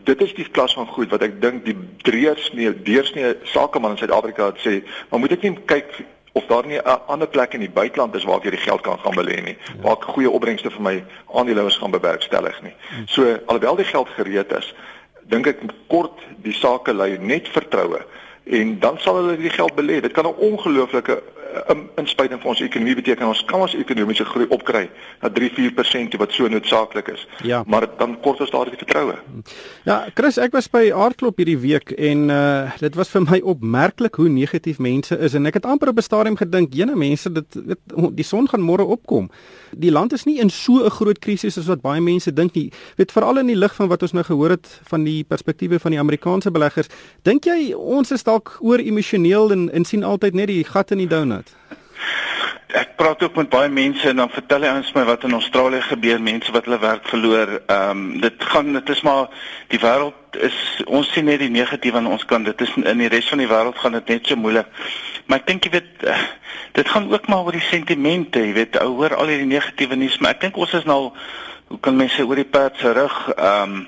Dit 0.04 0.20
is 0.22 0.34
die 0.34 0.48
klas 0.50 0.74
van 0.74 0.86
goed 0.86 1.10
wat 1.10 1.22
ek 1.22 1.40
dink 1.40 1.64
die 1.64 1.76
deursnee 2.02 2.82
deursnee 2.82 3.36
sakeman 3.42 3.90
in 3.90 3.98
Suid-Afrika 3.98 4.52
sê, 4.58 4.82
maar 5.10 5.20
moet 5.20 5.32
ek 5.32 5.42
nie 5.42 5.56
kyk 5.66 6.04
of 6.32 6.44
daar 6.46 6.66
nie 6.66 6.78
'n 6.78 7.00
ander 7.06 7.28
plek 7.28 7.54
in 7.54 7.60
die 7.60 7.70
buiteland 7.70 8.14
is 8.14 8.24
waar 8.24 8.36
ek 8.36 8.42
hierdie 8.42 8.66
geld 8.68 8.80
kan 8.80 8.98
gaan 8.98 9.14
belê 9.14 9.42
nie 9.44 9.56
waar 9.82 9.96
ek 9.96 10.04
goeie 10.04 10.30
opbrengste 10.30 10.70
vir 10.70 10.82
my 10.82 11.04
aandeelhouers 11.34 11.76
gaan 11.76 11.90
bewerkstellig 11.90 12.62
nie. 12.62 12.74
So 13.06 13.38
alhoewel 13.46 13.76
die 13.76 13.84
geld 13.84 14.08
gereed 14.08 14.52
is, 14.52 14.74
dink 15.22 15.46
ek 15.46 15.58
kort 15.88 16.20
die 16.42 16.52
sake 16.52 16.94
lei 16.94 17.18
net 17.18 17.48
vertroue 17.48 18.00
en 18.44 18.78
dan 18.78 18.98
sal 18.98 19.16
hulle 19.16 19.36
die 19.36 19.50
geld 19.50 19.74
belê. 19.74 20.00
Dit 20.00 20.12
kan 20.12 20.26
'n 20.26 20.38
ongelooflike 20.38 21.22
uh, 21.52 21.76
inspuiting 22.00 22.40
vir 22.40 22.50
ons 22.52 22.60
ekonomie 22.64 22.94
beteken. 22.98 23.26
Ons 23.28 23.44
kan 23.48 23.60
ons 23.64 23.74
ekonomiese 23.74 24.24
groei 24.28 24.46
opkry 24.54 24.84
na 25.22 25.30
3-4% 25.30 26.18
wat 26.20 26.32
so 26.32 26.48
noodsaaklik 26.48 27.08
is. 27.14 27.26
Ja. 27.46 27.62
Maar 27.66 27.88
dan 27.98 28.16
kort 28.24 28.40
ons 28.40 28.50
daardie 28.50 28.78
vertroue. 28.78 29.16
Ja, 29.88 30.06
Chris, 30.14 30.38
ek 30.42 30.54
was 30.56 30.68
by 30.72 30.90
Aardklop 30.94 31.40
hierdie 31.42 31.58
week 31.58 31.94
en 31.98 32.28
uh 32.32 32.70
dit 32.82 32.94
was 32.98 33.10
vir 33.12 33.22
my 33.22 33.38
opmerklik 33.46 34.16
hoe 34.18 34.28
negatief 34.32 34.78
mense 34.82 35.16
is 35.18 35.34
en 35.38 35.46
ek 35.46 35.60
het 35.60 35.66
amper 35.68 35.92
op 35.92 35.98
'n 35.98 36.02
stadium 36.02 36.36
gedink, 36.36 36.74
jene 36.74 36.96
mense, 36.96 37.30
dit, 37.32 37.58
dit 37.66 37.78
die 38.16 38.24
son 38.24 38.48
gaan 38.48 38.62
môre 38.62 38.84
opkom. 38.84 39.30
Die 39.72 39.90
land 39.90 40.12
is 40.12 40.24
nie 40.24 40.38
in 40.40 40.50
so 40.50 40.84
'n 40.84 40.90
groot 40.90 41.18
krisis 41.18 41.58
as 41.58 41.66
wat 41.66 41.82
baie 41.82 42.00
mense 42.00 42.32
dink 42.32 42.54
nie. 42.54 42.72
Weet 42.96 43.12
veral 43.12 43.38
in 43.38 43.46
die 43.46 43.56
lig 43.56 43.74
van 43.74 43.88
wat 43.88 44.02
ons 44.02 44.12
nou 44.12 44.24
gehoor 44.24 44.50
het 44.50 44.80
van 44.84 45.04
die 45.04 45.24
perspektiewe 45.24 45.78
van 45.78 45.90
die 45.90 46.00
Amerikaanse 46.00 46.50
beleggers, 46.50 46.88
dink 47.22 47.44
jy 47.44 47.74
ons 47.74 48.10
is 48.12 48.22
dalk 48.22 48.58
oor 48.60 48.78
emosioneel 48.78 49.52
en 49.52 49.70
en 49.70 49.84
sien 49.84 50.04
altyd 50.04 50.34
net 50.34 50.46
die 50.46 50.64
gat 50.64 50.90
in 50.90 50.98
die 50.98 51.08
donut. 51.08 51.41
Ek 52.72 52.94
praat 52.96 53.22
ook 53.22 53.34
met 53.36 53.50
baie 53.52 53.68
mense 53.68 54.08
en 54.08 54.16
dan 54.16 54.30
vertel 54.32 54.64
hulle 54.64 54.80
ons 54.80 54.92
my 54.96 55.02
wat 55.04 55.24
in 55.28 55.36
Australië 55.36 55.82
gebeur, 55.90 56.22
mense 56.24 56.52
wat 56.52 56.64
hulle 56.64 56.78
werk 56.80 57.08
verloor. 57.08 57.58
Ehm 57.66 57.90
um, 57.90 58.20
dit 58.20 58.44
gaan 58.52 58.72
dit 58.72 58.92
is 58.94 59.02
maar 59.04 59.28
die 59.68 59.80
wêreld 59.82 60.40
is 60.40 60.56
ons 60.86 61.12
sien 61.12 61.28
net 61.28 61.42
die 61.44 61.52
negatiewe 61.52 62.00
aan 62.00 62.08
ons 62.08 62.24
kant. 62.24 62.48
Dit 62.48 62.60
is 62.64 62.72
in 62.80 63.02
die 63.04 63.10
res 63.12 63.28
van 63.28 63.44
die 63.44 63.50
wêreld 63.50 63.78
gaan 63.78 63.98
dit 63.98 64.14
net 64.14 64.26
so 64.26 64.36
moeilik. 64.36 64.66
Maar 65.26 65.42
ek 65.42 65.46
dink 65.46 65.68
jy 65.68 65.74
weet 65.76 66.06
eh, 66.08 66.24
dit 66.72 66.88
gaan 66.88 67.12
ook 67.12 67.28
maar 67.28 67.44
oor 67.44 67.56
die 67.56 67.68
sentimente, 67.68 68.40
jy 68.40 68.52
weet, 68.56 68.80
ou 68.80 68.94
hoor 69.02 69.14
al 69.16 69.30
hierdie 69.32 69.50
negatiewe 69.50 69.96
nuus, 69.96 70.18
maar 70.18 70.36
ek 70.36 70.46
dink 70.46 70.56
ons 70.56 70.72
is 70.80 70.88
nou 70.88 71.12
hoe 71.72 71.80
kan 71.80 71.96
mense 71.96 72.20
oor 72.26 72.36
die 72.36 72.44
pad 72.44 72.76
se 72.76 72.90
rug 72.92 73.14
ehm 73.32 73.62
um, 73.72 73.86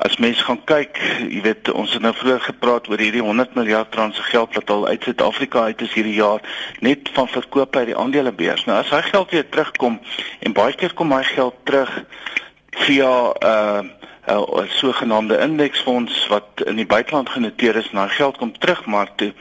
as 0.00 0.16
mense 0.22 0.44
gaan 0.44 0.60
kyk, 0.68 0.98
jy 1.28 1.40
weet 1.44 1.68
ons 1.72 1.92
het 1.96 2.02
nou 2.04 2.12
vroeër 2.16 2.42
gepraat 2.46 2.88
oor 2.88 3.00
hierdie 3.00 3.24
100 3.24 3.56
miljard 3.58 3.94
rand 3.96 4.14
se 4.16 4.24
geld 4.30 4.54
wat 4.56 4.70
al 4.72 4.86
uit 4.86 5.04
Suid-Afrika 5.04 5.66
uit 5.68 5.84
is 5.84 5.92
hierdie 5.96 6.16
jaar 6.16 6.40
net 6.80 7.10
van 7.16 7.28
verkoop 7.28 7.76
uit 7.76 7.90
die 7.90 7.96
aandelebeurs. 7.96 8.64
Nou 8.64 8.78
as 8.80 8.92
hy 8.92 9.02
geld 9.10 9.36
weer 9.36 9.48
terugkom 9.48 9.98
en 10.40 10.56
baie 10.56 10.76
keer 10.80 10.96
kom 10.96 11.12
hy 11.12 11.22
geld 11.28 11.60
terug 11.68 11.92
via 12.86 13.12
ehm 13.36 13.92
uh, 13.92 14.05
'n 14.26 14.68
sogenaamde 14.68 15.38
indeksfonds 15.38 16.26
wat 16.26 16.46
in 16.64 16.76
die 16.76 16.86
buiteland 16.86 17.28
genoteer 17.28 17.76
is 17.76 17.90
daai 17.92 18.08
geld 18.08 18.36
kom 18.36 18.58
terug 18.58 18.86
mark 18.86 19.10
toe, 19.16 19.32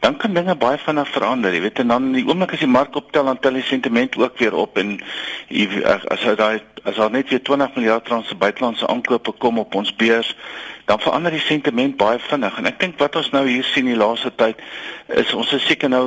dan 0.00 0.16
kan 0.16 0.34
dinge 0.34 0.54
baie 0.54 0.78
vinnig 0.78 1.08
verander, 1.08 1.54
jy 1.54 1.60
weet, 1.60 1.78
en 1.78 1.88
dan 1.88 2.04
in 2.04 2.12
die 2.12 2.26
oomblik 2.26 2.52
as 2.52 2.58
die 2.58 2.68
mark 2.68 2.96
optel 2.96 3.24
dan 3.24 3.38
tel 3.38 3.52
die 3.52 3.62
sentiment 3.62 4.16
ook 4.16 4.38
weer 4.38 4.54
op 4.54 4.78
en 4.78 5.00
as 6.08 6.22
hy 6.22 6.34
daai 6.34 6.60
as 6.84 6.96
daar 6.96 7.10
net 7.10 7.28
weer 7.28 7.42
20 7.42 7.74
miljard 7.74 8.08
rand 8.08 8.26
se 8.26 8.34
buitelandse 8.34 8.86
aankope 8.86 9.32
kom 9.38 9.58
op 9.58 9.74
ons 9.74 9.94
beurs, 9.96 10.36
dan 10.84 11.00
verander 11.00 11.32
die 11.32 11.40
sentiment 11.40 11.96
baie 11.96 12.18
vinnig. 12.18 12.56
En 12.58 12.68
ek 12.68 12.80
dink 12.80 12.98
wat 13.00 13.16
ons 13.16 13.30
nou 13.32 13.44
hier 13.48 13.64
sien 13.64 13.86
die 13.88 13.96
laaste 13.96 14.32
tyd 14.36 14.60
is 15.16 15.32
ons 15.36 15.52
is 15.56 15.64
seker 15.64 15.88
nou 15.88 16.02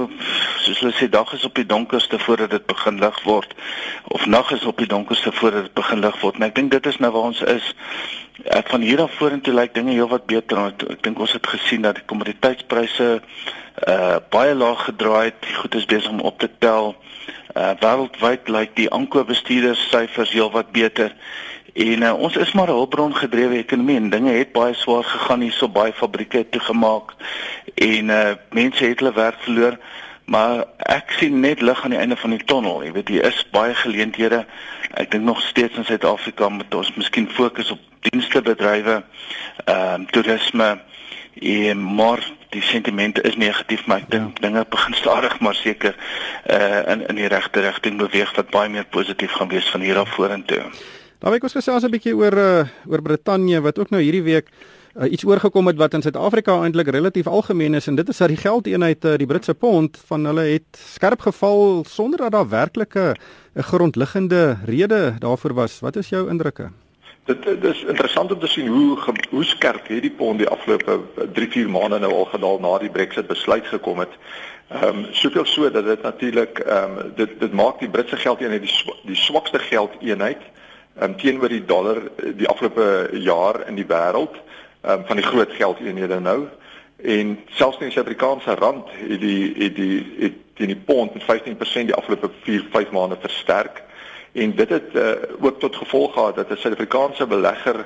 soos 0.62 0.81
hulle 0.84 0.93
sê 0.98 1.07
dag 1.10 1.31
is 1.34 1.46
op 1.48 1.55
die 1.57 1.65
donkerste 1.65 2.19
voordat 2.22 2.53
dit 2.53 2.65
begin 2.69 3.00
lig 3.01 3.17
word 3.25 3.55
of 4.13 4.25
nag 4.29 4.51
is 4.53 4.65
op 4.69 4.77
die 4.77 4.89
donkerste 4.89 5.34
voordat 5.39 5.69
dit 5.69 5.77
begin 5.77 6.03
lig 6.05 6.19
word. 6.22 6.38
En 6.38 6.48
ek 6.50 6.55
dink 6.60 6.72
dit 6.75 6.91
is 6.93 7.00
nou 7.01 7.12
waar 7.15 7.31
ons 7.31 7.41
is. 7.41 7.72
Ek 8.53 8.69
van 8.69 8.86
hier 8.86 9.01
af 9.01 9.17
vorentoe 9.17 9.55
lyk 9.57 9.74
dinge 9.74 9.96
heelwat 9.98 10.29
beter 10.29 10.62
want 10.62 10.86
ek 10.93 11.01
dink 11.10 11.25
ons 11.25 11.34
het 11.34 11.53
gesien 11.55 11.88
dat 11.88 11.98
die 12.01 12.07
kommoditeitspryse 12.10 13.10
uh 13.88 14.17
baie 14.34 14.53
laag 14.57 14.88
gedraai 14.89 15.29
het. 15.29 15.50
Goed 15.57 15.75
is 15.77 15.86
besig 15.86 16.13
om 16.13 16.22
op 16.25 16.39
te 16.41 16.50
tel. 16.62 16.96
Uh 17.57 17.74
wêreldwyd 17.81 18.50
lyk 18.53 18.77
die 18.77 18.89
aankoopbestuurders 18.93 19.89
syfers 19.89 20.34
heelwat 20.38 20.69
beter 20.74 21.13
En 21.77 22.01
uh, 22.01 22.13
ons 22.17 22.36
is 22.36 22.51
maar 22.51 22.67
'n 22.67 22.79
hulpbron 22.79 23.15
gedrewe 23.15 23.57
ekonomie 23.57 23.96
en 23.96 24.10
dinge 24.10 24.31
het 24.31 24.51
baie 24.51 24.74
swaar 24.74 25.03
gegaan 25.03 25.41
hier 25.41 25.51
so 25.51 25.69
baie 25.69 25.93
fabrieke 25.93 26.38
het 26.38 26.51
toegemaak 26.51 27.13
en 27.75 28.10
uh, 28.10 28.31
mense 28.50 28.86
het 28.86 29.00
hulle 29.00 29.13
werk 29.13 29.38
verloor 29.39 29.77
maar 30.25 30.65
ek 30.77 31.13
sien 31.19 31.39
net 31.39 31.62
lig 31.62 31.84
aan 31.84 31.93
die 31.93 32.00
einde 32.00 32.17
van 32.17 32.34
die 32.34 32.43
tonnel 32.43 32.81
jy 32.84 32.91
weet 32.91 33.13
hier 33.13 33.29
is 33.29 33.46
baie 33.51 33.75
geleenthede 33.75 34.41
ek 34.93 35.12
dink 35.12 35.24
nog 35.24 35.41
steeds 35.41 35.77
in 35.77 35.86
Suid-Afrika 35.86 36.50
moet 36.50 36.74
ons 36.74 36.91
miskien 36.96 37.29
fokus 37.29 37.72
op 37.72 37.79
dienstebedrywe 38.10 38.98
ehm 39.65 40.01
uh, 40.01 40.10
toerisme 40.12 40.79
en 41.41 41.88
maar 41.96 42.25
die 42.50 42.62
sentimente 42.62 43.22
is 43.22 43.38
negatief 43.38 43.86
maar 43.86 44.01
ek 44.01 44.12
dink 44.12 44.38
ja. 44.41 44.50
dinge 44.50 44.65
begin 44.69 44.93
stadig 44.93 45.39
maar 45.39 45.55
seker 45.55 45.96
uh, 46.50 46.84
in 46.89 47.07
in 47.07 47.15
die 47.22 47.34
regte 47.38 47.62
rigting 47.69 48.01
beweeg 48.01 48.36
wat 48.36 48.50
baie 48.50 48.69
meer 48.69 48.86
positief 48.89 49.31
gaan 49.31 49.53
wees 49.53 49.69
van 49.69 49.86
hier 49.86 49.98
af 49.98 50.15
vorentoe 50.17 50.63
Nou 51.17 51.31
ek 51.33 51.47
ons 51.47 51.55
gesels 51.57 51.81
'n 51.81 51.89
bietjie 51.89 52.13
oor 52.13 52.36
uh, 52.38 52.67
oor 52.86 53.01
Brittanje 53.01 53.57
wat 53.65 53.79
ook 53.81 53.89
nou 53.89 54.01
hierdie 54.01 54.21
week 54.21 54.51
uh, 54.93 55.09
iets 55.09 55.25
oorgekom 55.25 55.65
het 55.65 55.77
wat 55.81 55.95
in 55.97 56.03
Suid-Afrika 56.05 56.62
eintlik 56.62 56.91
relatief 56.93 57.25
algemeen 57.25 57.74
is 57.74 57.88
en 57.88 57.95
dit 57.97 58.09
is 58.09 58.17
dat 58.17 58.29
die 58.29 58.38
geldeenheid 58.38 59.05
uh, 59.05 59.15
die 59.17 59.25
Britse 59.25 59.55
pond 59.57 59.97
van 60.05 60.25
hulle 60.29 60.45
het 60.45 60.77
skerp 60.77 61.25
geval 61.25 61.81
sonder 61.89 62.21
dat 62.21 62.31
daar 62.31 62.50
werklike 62.50 63.15
'n 63.55 63.63
grondliggende 63.63 64.57
rede 64.65 65.15
daarvoor 65.19 65.53
was. 65.53 65.79
Wat 65.79 65.95
is 65.95 66.09
jou 66.09 66.29
indrukke? 66.29 66.69
Dit, 67.25 67.43
dit 67.43 67.63
is 67.63 67.83
interessant 67.83 68.31
om 68.31 68.39
te 68.39 68.47
sien 68.47 68.67
hoe 68.67 68.97
hoe 69.29 69.43
skerp 69.43 69.88
hierdie 69.88 70.13
pond 70.13 70.38
die 70.38 70.47
afgelope 70.47 71.01
3-4 71.33 71.67
maande 71.67 72.00
nou 72.00 72.13
al 72.13 72.25
gedaal 72.25 72.59
na 72.59 72.77
die 72.77 72.89
Brexit 72.93 73.27
besluit 73.27 73.65
gekom 73.65 74.00
het. 74.00 74.13
Ehm 74.69 74.83
um, 74.83 75.05
soveel 75.12 75.45
so 75.45 75.71
dat 75.71 75.86
dit 75.86 76.01
natuurlik 76.01 76.59
ehm 76.59 76.97
um, 76.97 77.12
dit 77.15 77.39
dit 77.39 77.53
maak 77.53 77.79
die 77.79 77.89
Britse 77.89 78.15
geldeenheid 78.15 78.62
die 78.62 78.93
die 79.05 79.15
swakste 79.15 79.59
geldeenheid 79.59 80.45
um, 81.01 81.16
teenoor 81.18 81.50
die 81.50 81.66
dollar 81.66 81.98
eh, 81.98 82.32
die 82.36 82.48
afgelope 82.48 83.10
jaar 83.12 83.68
in 83.68 83.75
die 83.75 83.86
wêreld 83.86 84.36
um, 84.82 85.06
van 85.06 85.16
die 85.16 85.25
groot 85.25 85.51
geldeenhede 85.51 86.20
nou. 86.20 86.48
En 86.98 87.39
selfs 87.48 87.77
in 87.77 87.89
die 87.89 87.94
Suid-Afrikaanse 87.94 88.56
rand 88.56 88.89
het 88.89 89.20
die 89.22 89.54
het 89.58 89.75
die 89.75 90.16
het 90.20 90.34
teen 90.58 90.74
die 90.74 90.84
pond 90.86 91.13
met 91.13 91.24
15% 91.24 91.92
die 91.92 91.96
afgelope 91.96 92.32
4-5 92.48 92.92
maande 92.92 93.18
versterk. 93.22 93.84
En 94.32 94.56
dit 94.56 94.70
het 94.70 94.94
uh, 94.94 95.12
ook 95.42 95.60
tot 95.60 95.75
gevolg 95.75 96.13
gehad 96.13 96.36
dat 96.36 96.50
'n 96.50 96.58
Suid-Afrikaanse 96.58 97.27
belegger 97.27 97.86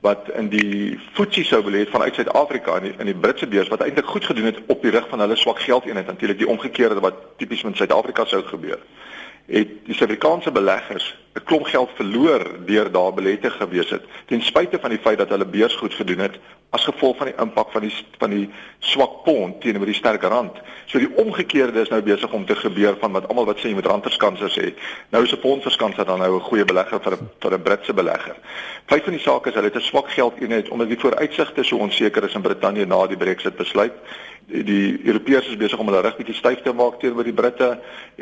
wat 0.00 0.30
in 0.34 0.48
die 0.48 0.98
FTSE 1.12 1.44
sou 1.44 1.62
belê 1.62 1.78
het 1.78 1.90
vanuit 1.90 2.14
Suid-Afrika 2.14 2.76
in 2.76 2.82
die, 2.82 2.94
in 2.98 3.06
die 3.06 3.14
Britse 3.14 3.46
beurs 3.46 3.68
wat 3.68 3.80
eintlik 3.80 4.06
goed 4.06 4.24
gedoen 4.24 4.44
het 4.44 4.58
op 4.66 4.82
die 4.82 4.90
rug 4.90 5.08
van 5.08 5.20
hulle 5.20 5.36
swak 5.36 5.60
geldeenheid 5.62 6.06
natuurlik 6.06 6.38
die 6.38 6.48
omgekeerde 6.48 7.00
wat 7.00 7.14
tipies 7.36 7.62
met 7.62 7.76
Suid-Afrika 7.76 8.24
sou 8.24 8.42
gebeur 8.42 8.78
het 9.52 9.68
die 9.84 9.94
Suid-Afrikaanse 9.94 10.52
beleggers 10.52 11.12
'n 11.34 11.44
klomp 11.44 11.66
geld 11.66 11.90
verloor 11.94 12.42
deur 12.66 12.92
daar 12.92 13.12
belê 13.12 13.40
te 13.40 13.50
gewees 13.50 13.90
het 13.90 14.02
ten 14.26 14.42
spyte 14.42 14.78
van 14.80 14.90
die 14.90 14.98
feit 14.98 15.18
dat 15.18 15.28
hulle 15.28 15.46
beurs 15.46 15.76
goed 15.76 15.94
gedoen 15.94 16.18
het 16.18 16.36
as 16.70 16.84
gevolg 16.84 17.16
van 17.16 17.26
die 17.26 17.36
impak 17.40 17.70
van 17.72 17.80
die 17.80 17.92
van 18.18 18.30
die 18.30 18.50
swak 18.78 19.22
pond 19.24 19.60
teenoor 19.60 19.86
die 19.86 19.94
sterk 19.94 20.22
rand. 20.22 20.56
So 20.86 20.98
die 20.98 21.10
omgekeerde 21.16 21.80
is 21.80 21.88
nou 21.88 22.00
besig 22.02 22.32
om 22.32 22.46
te 22.46 22.56
gebeur 22.56 22.96
van 23.00 23.12
wat 23.12 23.28
almal 23.28 23.44
wat 23.44 23.60
sê 23.60 23.68
jy 23.68 23.74
moet 23.74 23.86
randverskanser 23.86 24.52
sê. 24.52 24.72
Nou 25.10 25.22
is 25.24 25.32
'n 25.32 25.40
pondverskanser 25.40 26.04
dan 26.04 26.18
nou 26.18 26.36
'n 26.36 26.48
goeie 26.48 26.64
belegger 26.64 27.00
vir 27.00 27.12
'n 27.12 27.28
vir 27.40 27.52
'n 27.54 27.62
Britse 27.62 27.92
belegger. 27.92 28.36
Feit 28.86 29.04
van 29.04 29.12
die 29.12 29.22
saak 29.22 29.46
is 29.46 29.54
hulle 29.54 29.68
het 29.68 29.76
'n 29.76 29.80
swak 29.80 30.10
geldeenheid 30.10 30.68
omdat 30.68 30.88
die 30.88 31.00
vooruitsigte 31.00 31.62
so 31.64 31.76
onseker 31.76 32.24
is 32.24 32.34
in 32.34 32.42
Brittanje 32.42 32.86
na 32.86 33.06
die 33.06 33.16
Brexit 33.16 33.56
besluit 33.56 33.92
die, 34.52 35.00
Europeërs 35.08 35.48
is 35.52 35.60
besig 35.60 35.80
om 35.80 35.88
hulle 35.88 36.02
rug 36.04 36.18
bietjie 36.18 36.36
styf 36.36 36.60
te 36.64 36.74
maak 36.76 36.98
teenoor 37.00 37.26
die 37.26 37.36
Britte 37.36 37.70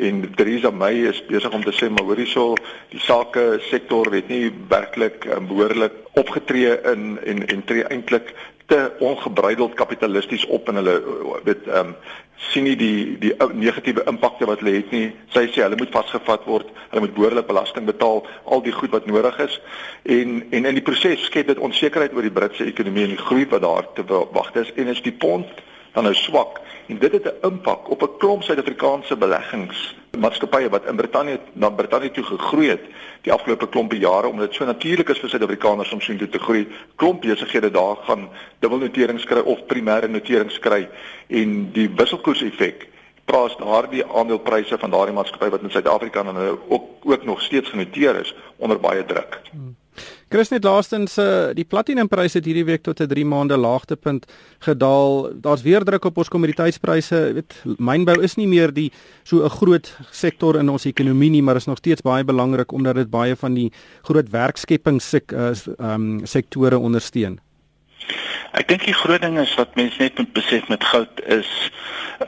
en 0.07 0.23
Theresa 0.37 0.71
May 0.71 1.03
is 1.09 1.19
besig 1.27 1.53
om 1.53 1.63
te 1.65 1.73
sê 1.75 1.89
maar 1.91 2.07
hoorie 2.07 2.29
so 2.29 2.55
die 2.93 3.01
sake 3.03 3.59
sektor 3.67 4.09
weet 4.13 4.31
nie 4.31 4.47
werklik 4.71 5.27
um, 5.35 5.49
behoorlik 5.51 5.99
opgetree 6.19 6.77
in 6.93 7.13
en 7.27 7.45
en 7.47 7.63
tree 7.67 7.85
eintlik 7.89 8.33
te 8.71 8.81
ongebreideld 9.03 9.73
kapitalisties 9.79 10.45
op 10.47 10.69
en 10.71 10.79
hulle 10.81 10.97
weet 11.47 11.67
ehm 11.67 11.93
um, 11.93 11.95
sien 12.49 12.65
nie 12.65 12.75
die 12.75 13.17
die 13.21 13.31
negatiewe 13.53 14.01
impakte 14.09 14.47
wat 14.49 14.63
hulle 14.63 14.79
het 14.79 14.93
nie. 14.95 15.11
Sy 15.29 15.43
sê 15.53 15.61
hulle 15.61 15.77
moet 15.77 15.91
vasgevat 15.93 16.47
word, 16.49 16.71
hulle 16.89 17.03
moet 17.03 17.13
behoorlik 17.13 17.45
belasting 17.45 17.85
betaal, 17.85 18.23
al 18.49 18.63
die 18.65 18.73
goed 18.73 18.89
wat 18.95 19.05
nodig 19.05 19.37
is. 19.45 19.59
En 20.17 20.39
en 20.49 20.65
in 20.65 20.79
die 20.79 20.85
proses 20.87 21.27
skep 21.27 21.51
dit 21.51 21.61
onsekerheid 21.61 22.15
oor 22.17 22.25
die 22.25 22.33
Britse 22.33 22.65
ekonomie 22.65 23.05
en 23.05 23.13
die 23.13 23.25
groei 23.27 23.45
wat 23.51 23.61
daar 23.61 23.91
te 23.93 24.07
wag 24.07 24.49
is 24.63 24.73
en 24.73 24.89
is 24.95 25.03
die 25.05 25.13
pond 25.25 25.61
dan 25.93 26.03
nou 26.03 26.15
swak 26.15 26.59
en 26.87 26.97
dit 26.97 27.11
het 27.11 27.25
'n 27.25 27.47
impak 27.47 27.89
op 27.89 28.01
'n 28.01 28.17
klomp 28.17 28.43
Suid-Afrikaanse 28.43 29.15
beleggingsmaatskappye 29.15 30.69
wat 30.69 30.85
in 30.85 30.95
Brittanje 30.95 31.39
na 31.53 31.69
Brittanje 31.69 32.11
toe 32.11 32.23
gegroei 32.23 32.69
het 32.69 32.81
die 33.21 33.33
afgelope 33.33 33.69
klompe 33.69 33.97
jare 33.97 34.27
omdat 34.27 34.45
dit 34.45 34.55
so 34.55 34.65
natuurlik 34.65 35.09
is 35.09 35.19
vir 35.19 35.29
Suid-Afrikaners 35.29 35.91
om 35.91 36.01
soontoe 36.01 36.29
te 36.29 36.39
groei. 36.39 36.67
Klomp 36.95 37.21
besighede 37.21 37.71
daar 37.71 37.95
gaan 37.95 38.29
dubbelnoterings 38.59 39.23
kry 39.23 39.39
of 39.39 39.65
primêre 39.65 40.07
noterings 40.07 40.59
kry 40.59 40.89
en 41.27 41.71
die 41.71 41.89
wisselkoers 41.95 42.41
effek 42.41 42.87
plaas 43.25 43.57
daardie 43.57 44.05
aandelepryse 44.05 44.77
van 44.77 44.89
daardie 44.89 45.15
maatskappy 45.15 45.49
wat 45.49 45.61
in 45.61 45.71
Suid-Afrika 45.71 46.19
en 46.19 46.35
hulle 46.35 46.57
ook 46.67 46.89
ook 47.03 47.23
nog 47.23 47.41
steeds 47.41 47.69
genoteer 47.69 48.19
is 48.19 48.35
onder 48.57 48.79
baie 48.79 49.05
druk. 49.05 49.41
Hmm. 49.51 49.70
Chris 50.31 50.47
net 50.47 50.63
laastens 50.63 51.17
uh, 51.19 51.49
die 51.51 51.65
platinumpryse 51.67 52.37
het 52.39 52.45
hierdie 52.47 52.63
week 52.63 52.85
tot 52.85 53.01
'n 53.03 53.07
3 53.11 53.25
maande 53.27 53.57
laagtepunt 53.59 54.23
gedaal. 54.63 55.27
Daar's 55.35 55.61
weer 55.61 55.83
druk 55.83 56.05
op 56.05 56.17
ons 56.17 56.31
kommoditeitspryse. 56.31 57.15
Jy 57.15 57.33
weet, 57.33 57.55
mynbou 57.77 58.15
is 58.23 58.37
nie 58.39 58.47
meer 58.47 58.71
die 58.71 58.91
so 59.23 59.43
'n 59.43 59.49
groot 59.49 59.91
sektor 60.11 60.55
in 60.55 60.69
ons 60.69 60.85
ekonomie 60.85 61.29
nie, 61.29 61.41
maar 61.41 61.55
is 61.55 61.67
nog 61.67 61.77
steeds 61.77 62.01
baie 62.01 62.23
belangrik 62.23 62.71
omdat 62.71 62.95
dit 62.95 63.09
baie 63.09 63.35
van 63.35 63.53
die 63.53 63.71
groot 64.03 64.29
werkskeppings 64.29 65.09
sek, 65.09 65.31
uh, 65.33 65.51
um, 65.79 66.25
sektore 66.25 66.79
ondersteun. 66.79 67.39
Ek 68.53 68.67
dink 68.67 68.85
die 68.85 68.93
groot 68.93 69.21
ding 69.21 69.37
is 69.39 69.55
wat 69.55 69.75
mense 69.75 69.99
net 69.99 70.17
moet 70.17 70.33
besef 70.33 70.67
met 70.69 70.83
goud 70.83 71.21
is 71.27 71.71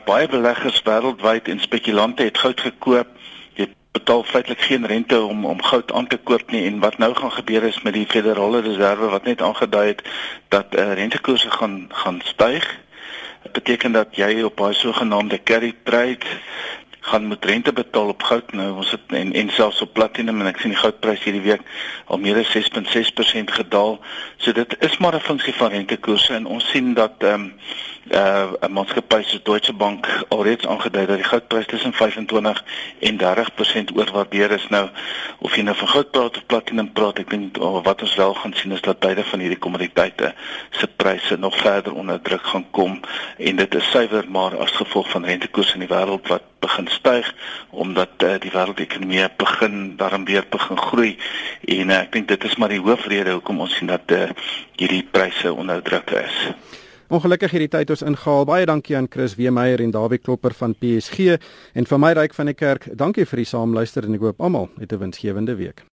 baie 0.04 0.28
beleggers 0.28 0.82
wêreldwyd 0.84 1.48
en 1.48 1.60
spekulante 1.60 2.22
het 2.22 2.38
goud 2.38 2.60
gekoop 2.60 3.08
betaal 3.94 4.22
feitelik 4.22 4.60
geen 4.60 4.86
rente 4.86 5.20
om 5.22 5.44
om 5.46 5.62
goud 5.62 5.92
aan 5.92 6.06
te 6.06 6.16
koop 6.16 6.50
nie 6.50 6.64
en 6.66 6.80
wat 6.82 6.98
nou 6.98 7.14
gaan 7.14 7.32
gebeur 7.32 7.62
is 7.62 7.82
met 7.82 7.94
die 7.94 8.06
Federale 8.06 8.60
Reserve 8.60 9.10
wat 9.12 9.24
net 9.24 9.42
aangedui 9.42 9.86
het 9.86 10.02
dat 10.48 10.74
uh, 10.74 10.92
rentekoerse 10.92 11.50
gaan 11.50 11.76
gaan 11.88 12.20
styg. 12.24 12.66
Beteken 13.52 13.92
dat 13.92 14.16
jy 14.18 14.42
op 14.42 14.56
daai 14.56 14.74
sogenaamde 14.74 15.42
carry 15.42 15.74
trade 15.82 16.26
gaan 17.04 17.26
moet 17.30 17.44
rente 17.44 17.72
betaal 17.72 18.08
op 18.08 18.22
goud 18.22 18.52
nou 18.52 18.68
ons 18.82 18.90
het 18.90 19.14
en 19.20 19.32
en 19.32 19.50
selfs 19.50 19.82
op 19.86 19.92
platinum 19.92 20.40
en 20.40 20.50
ek 20.50 20.58
sien 20.62 20.74
die 20.74 20.82
goudprys 20.82 21.22
hierdie 21.28 21.46
week 21.46 21.62
al 22.10 22.18
meer 22.18 22.40
as 22.42 22.50
6.6% 22.56 23.58
gedaal. 23.60 23.98
So 24.36 24.52
dit 24.52 24.76
is 24.80 24.98
maar 24.98 25.14
'n 25.14 25.28
funksie 25.30 25.54
van 25.54 25.70
rentekoerse 25.70 26.34
en 26.34 26.46
ons 26.46 26.70
sien 26.70 26.94
dat 26.94 27.14
ehm 27.18 27.34
um, 27.34 27.52
uh 28.10 28.52
'n 28.60 28.72
maatskappy 28.72 29.22
soos 29.22 29.42
Deutsche 29.42 29.72
Bank 29.72 30.06
alreeds 30.28 30.66
aangedui 30.66 31.06
dat 31.06 31.16
die 31.16 31.24
goudprys 31.24 31.66
tussen 31.66 31.92
25 31.92 32.64
en 32.98 33.18
30% 33.18 33.94
oorwaardeer 33.96 34.50
is 34.50 34.68
nou 34.68 34.88
of 35.38 35.56
jy 35.56 35.62
nou 35.62 35.76
van 35.76 35.88
goud 35.88 36.10
praat 36.10 36.36
of 36.36 36.46
platinum 36.46 36.92
praat 36.92 37.18
ek 37.18 37.30
dink 37.30 37.58
oh, 37.58 37.84
wat 37.84 38.02
ons 38.02 38.14
wel 38.14 38.34
gaan 38.34 38.52
sien 38.54 38.72
is 38.72 38.80
dat 38.80 38.98
beide 38.98 39.24
van 39.24 39.40
hierdie 39.40 39.58
kommoditeite 39.58 40.34
se 40.70 40.86
pryse 40.86 41.36
nog 41.36 41.56
verder 41.56 41.94
onder 41.94 42.20
druk 42.20 42.46
gaan 42.46 42.66
kom 42.70 43.00
en 43.38 43.56
dit 43.56 43.74
is 43.74 43.90
suiwer 43.90 44.28
maar 44.28 44.58
as 44.58 44.76
gevolg 44.76 45.10
van 45.10 45.24
rentekoerse 45.24 45.74
in 45.74 45.86
die 45.86 45.92
wêreld 45.96 46.28
wat 46.28 46.42
begin 46.60 46.88
styg 46.88 47.34
omdat 47.70 48.22
uh, 48.22 48.36
die 48.40 48.52
wêreldekonomie 48.52 49.28
begin 49.36 49.96
daarom 49.96 50.24
weer 50.24 50.44
begin 50.50 50.78
groei 50.78 51.16
en 51.64 51.90
uh, 51.90 52.00
ek 52.04 52.12
dink 52.12 52.28
dit 52.28 52.44
is 52.44 52.56
maar 52.60 52.72
die 52.72 52.84
hoofrede 52.84 53.36
hoekom 53.36 53.64
ons 53.64 53.76
sien 53.80 53.92
dat 53.92 54.16
uh, 54.16 54.28
hierdie 54.76 55.04
pryse 55.10 55.52
onder 55.52 55.82
druk 55.82 56.10
is. 56.20 56.40
Ongelukkig 57.12 57.52
hierdie 57.52 57.68
tyd 57.68 57.90
ons 57.92 58.02
ingehaal. 58.02 58.46
Baie 58.48 58.64
dankie 58.66 58.96
aan 58.96 59.10
Chris 59.12 59.34
Weemeyer 59.36 59.82
en 59.84 59.92
Dawie 59.92 60.18
Klopper 60.18 60.56
van 60.56 60.72
PSG 60.80 61.36
en 61.76 61.88
vir 61.90 62.00
my 62.00 62.14
ryk 62.16 62.36
van 62.36 62.48
die 62.48 62.56
kerk. 62.56 62.88
Dankie 62.96 63.28
vir 63.28 63.44
die 63.44 63.50
saamluister 63.50 64.08
en 64.08 64.16
ek 64.16 64.24
hoop 64.24 64.40
almal 64.40 64.70
het 64.80 64.92
'n 64.92 65.04
winsgewende 65.04 65.56
week. 65.60 65.84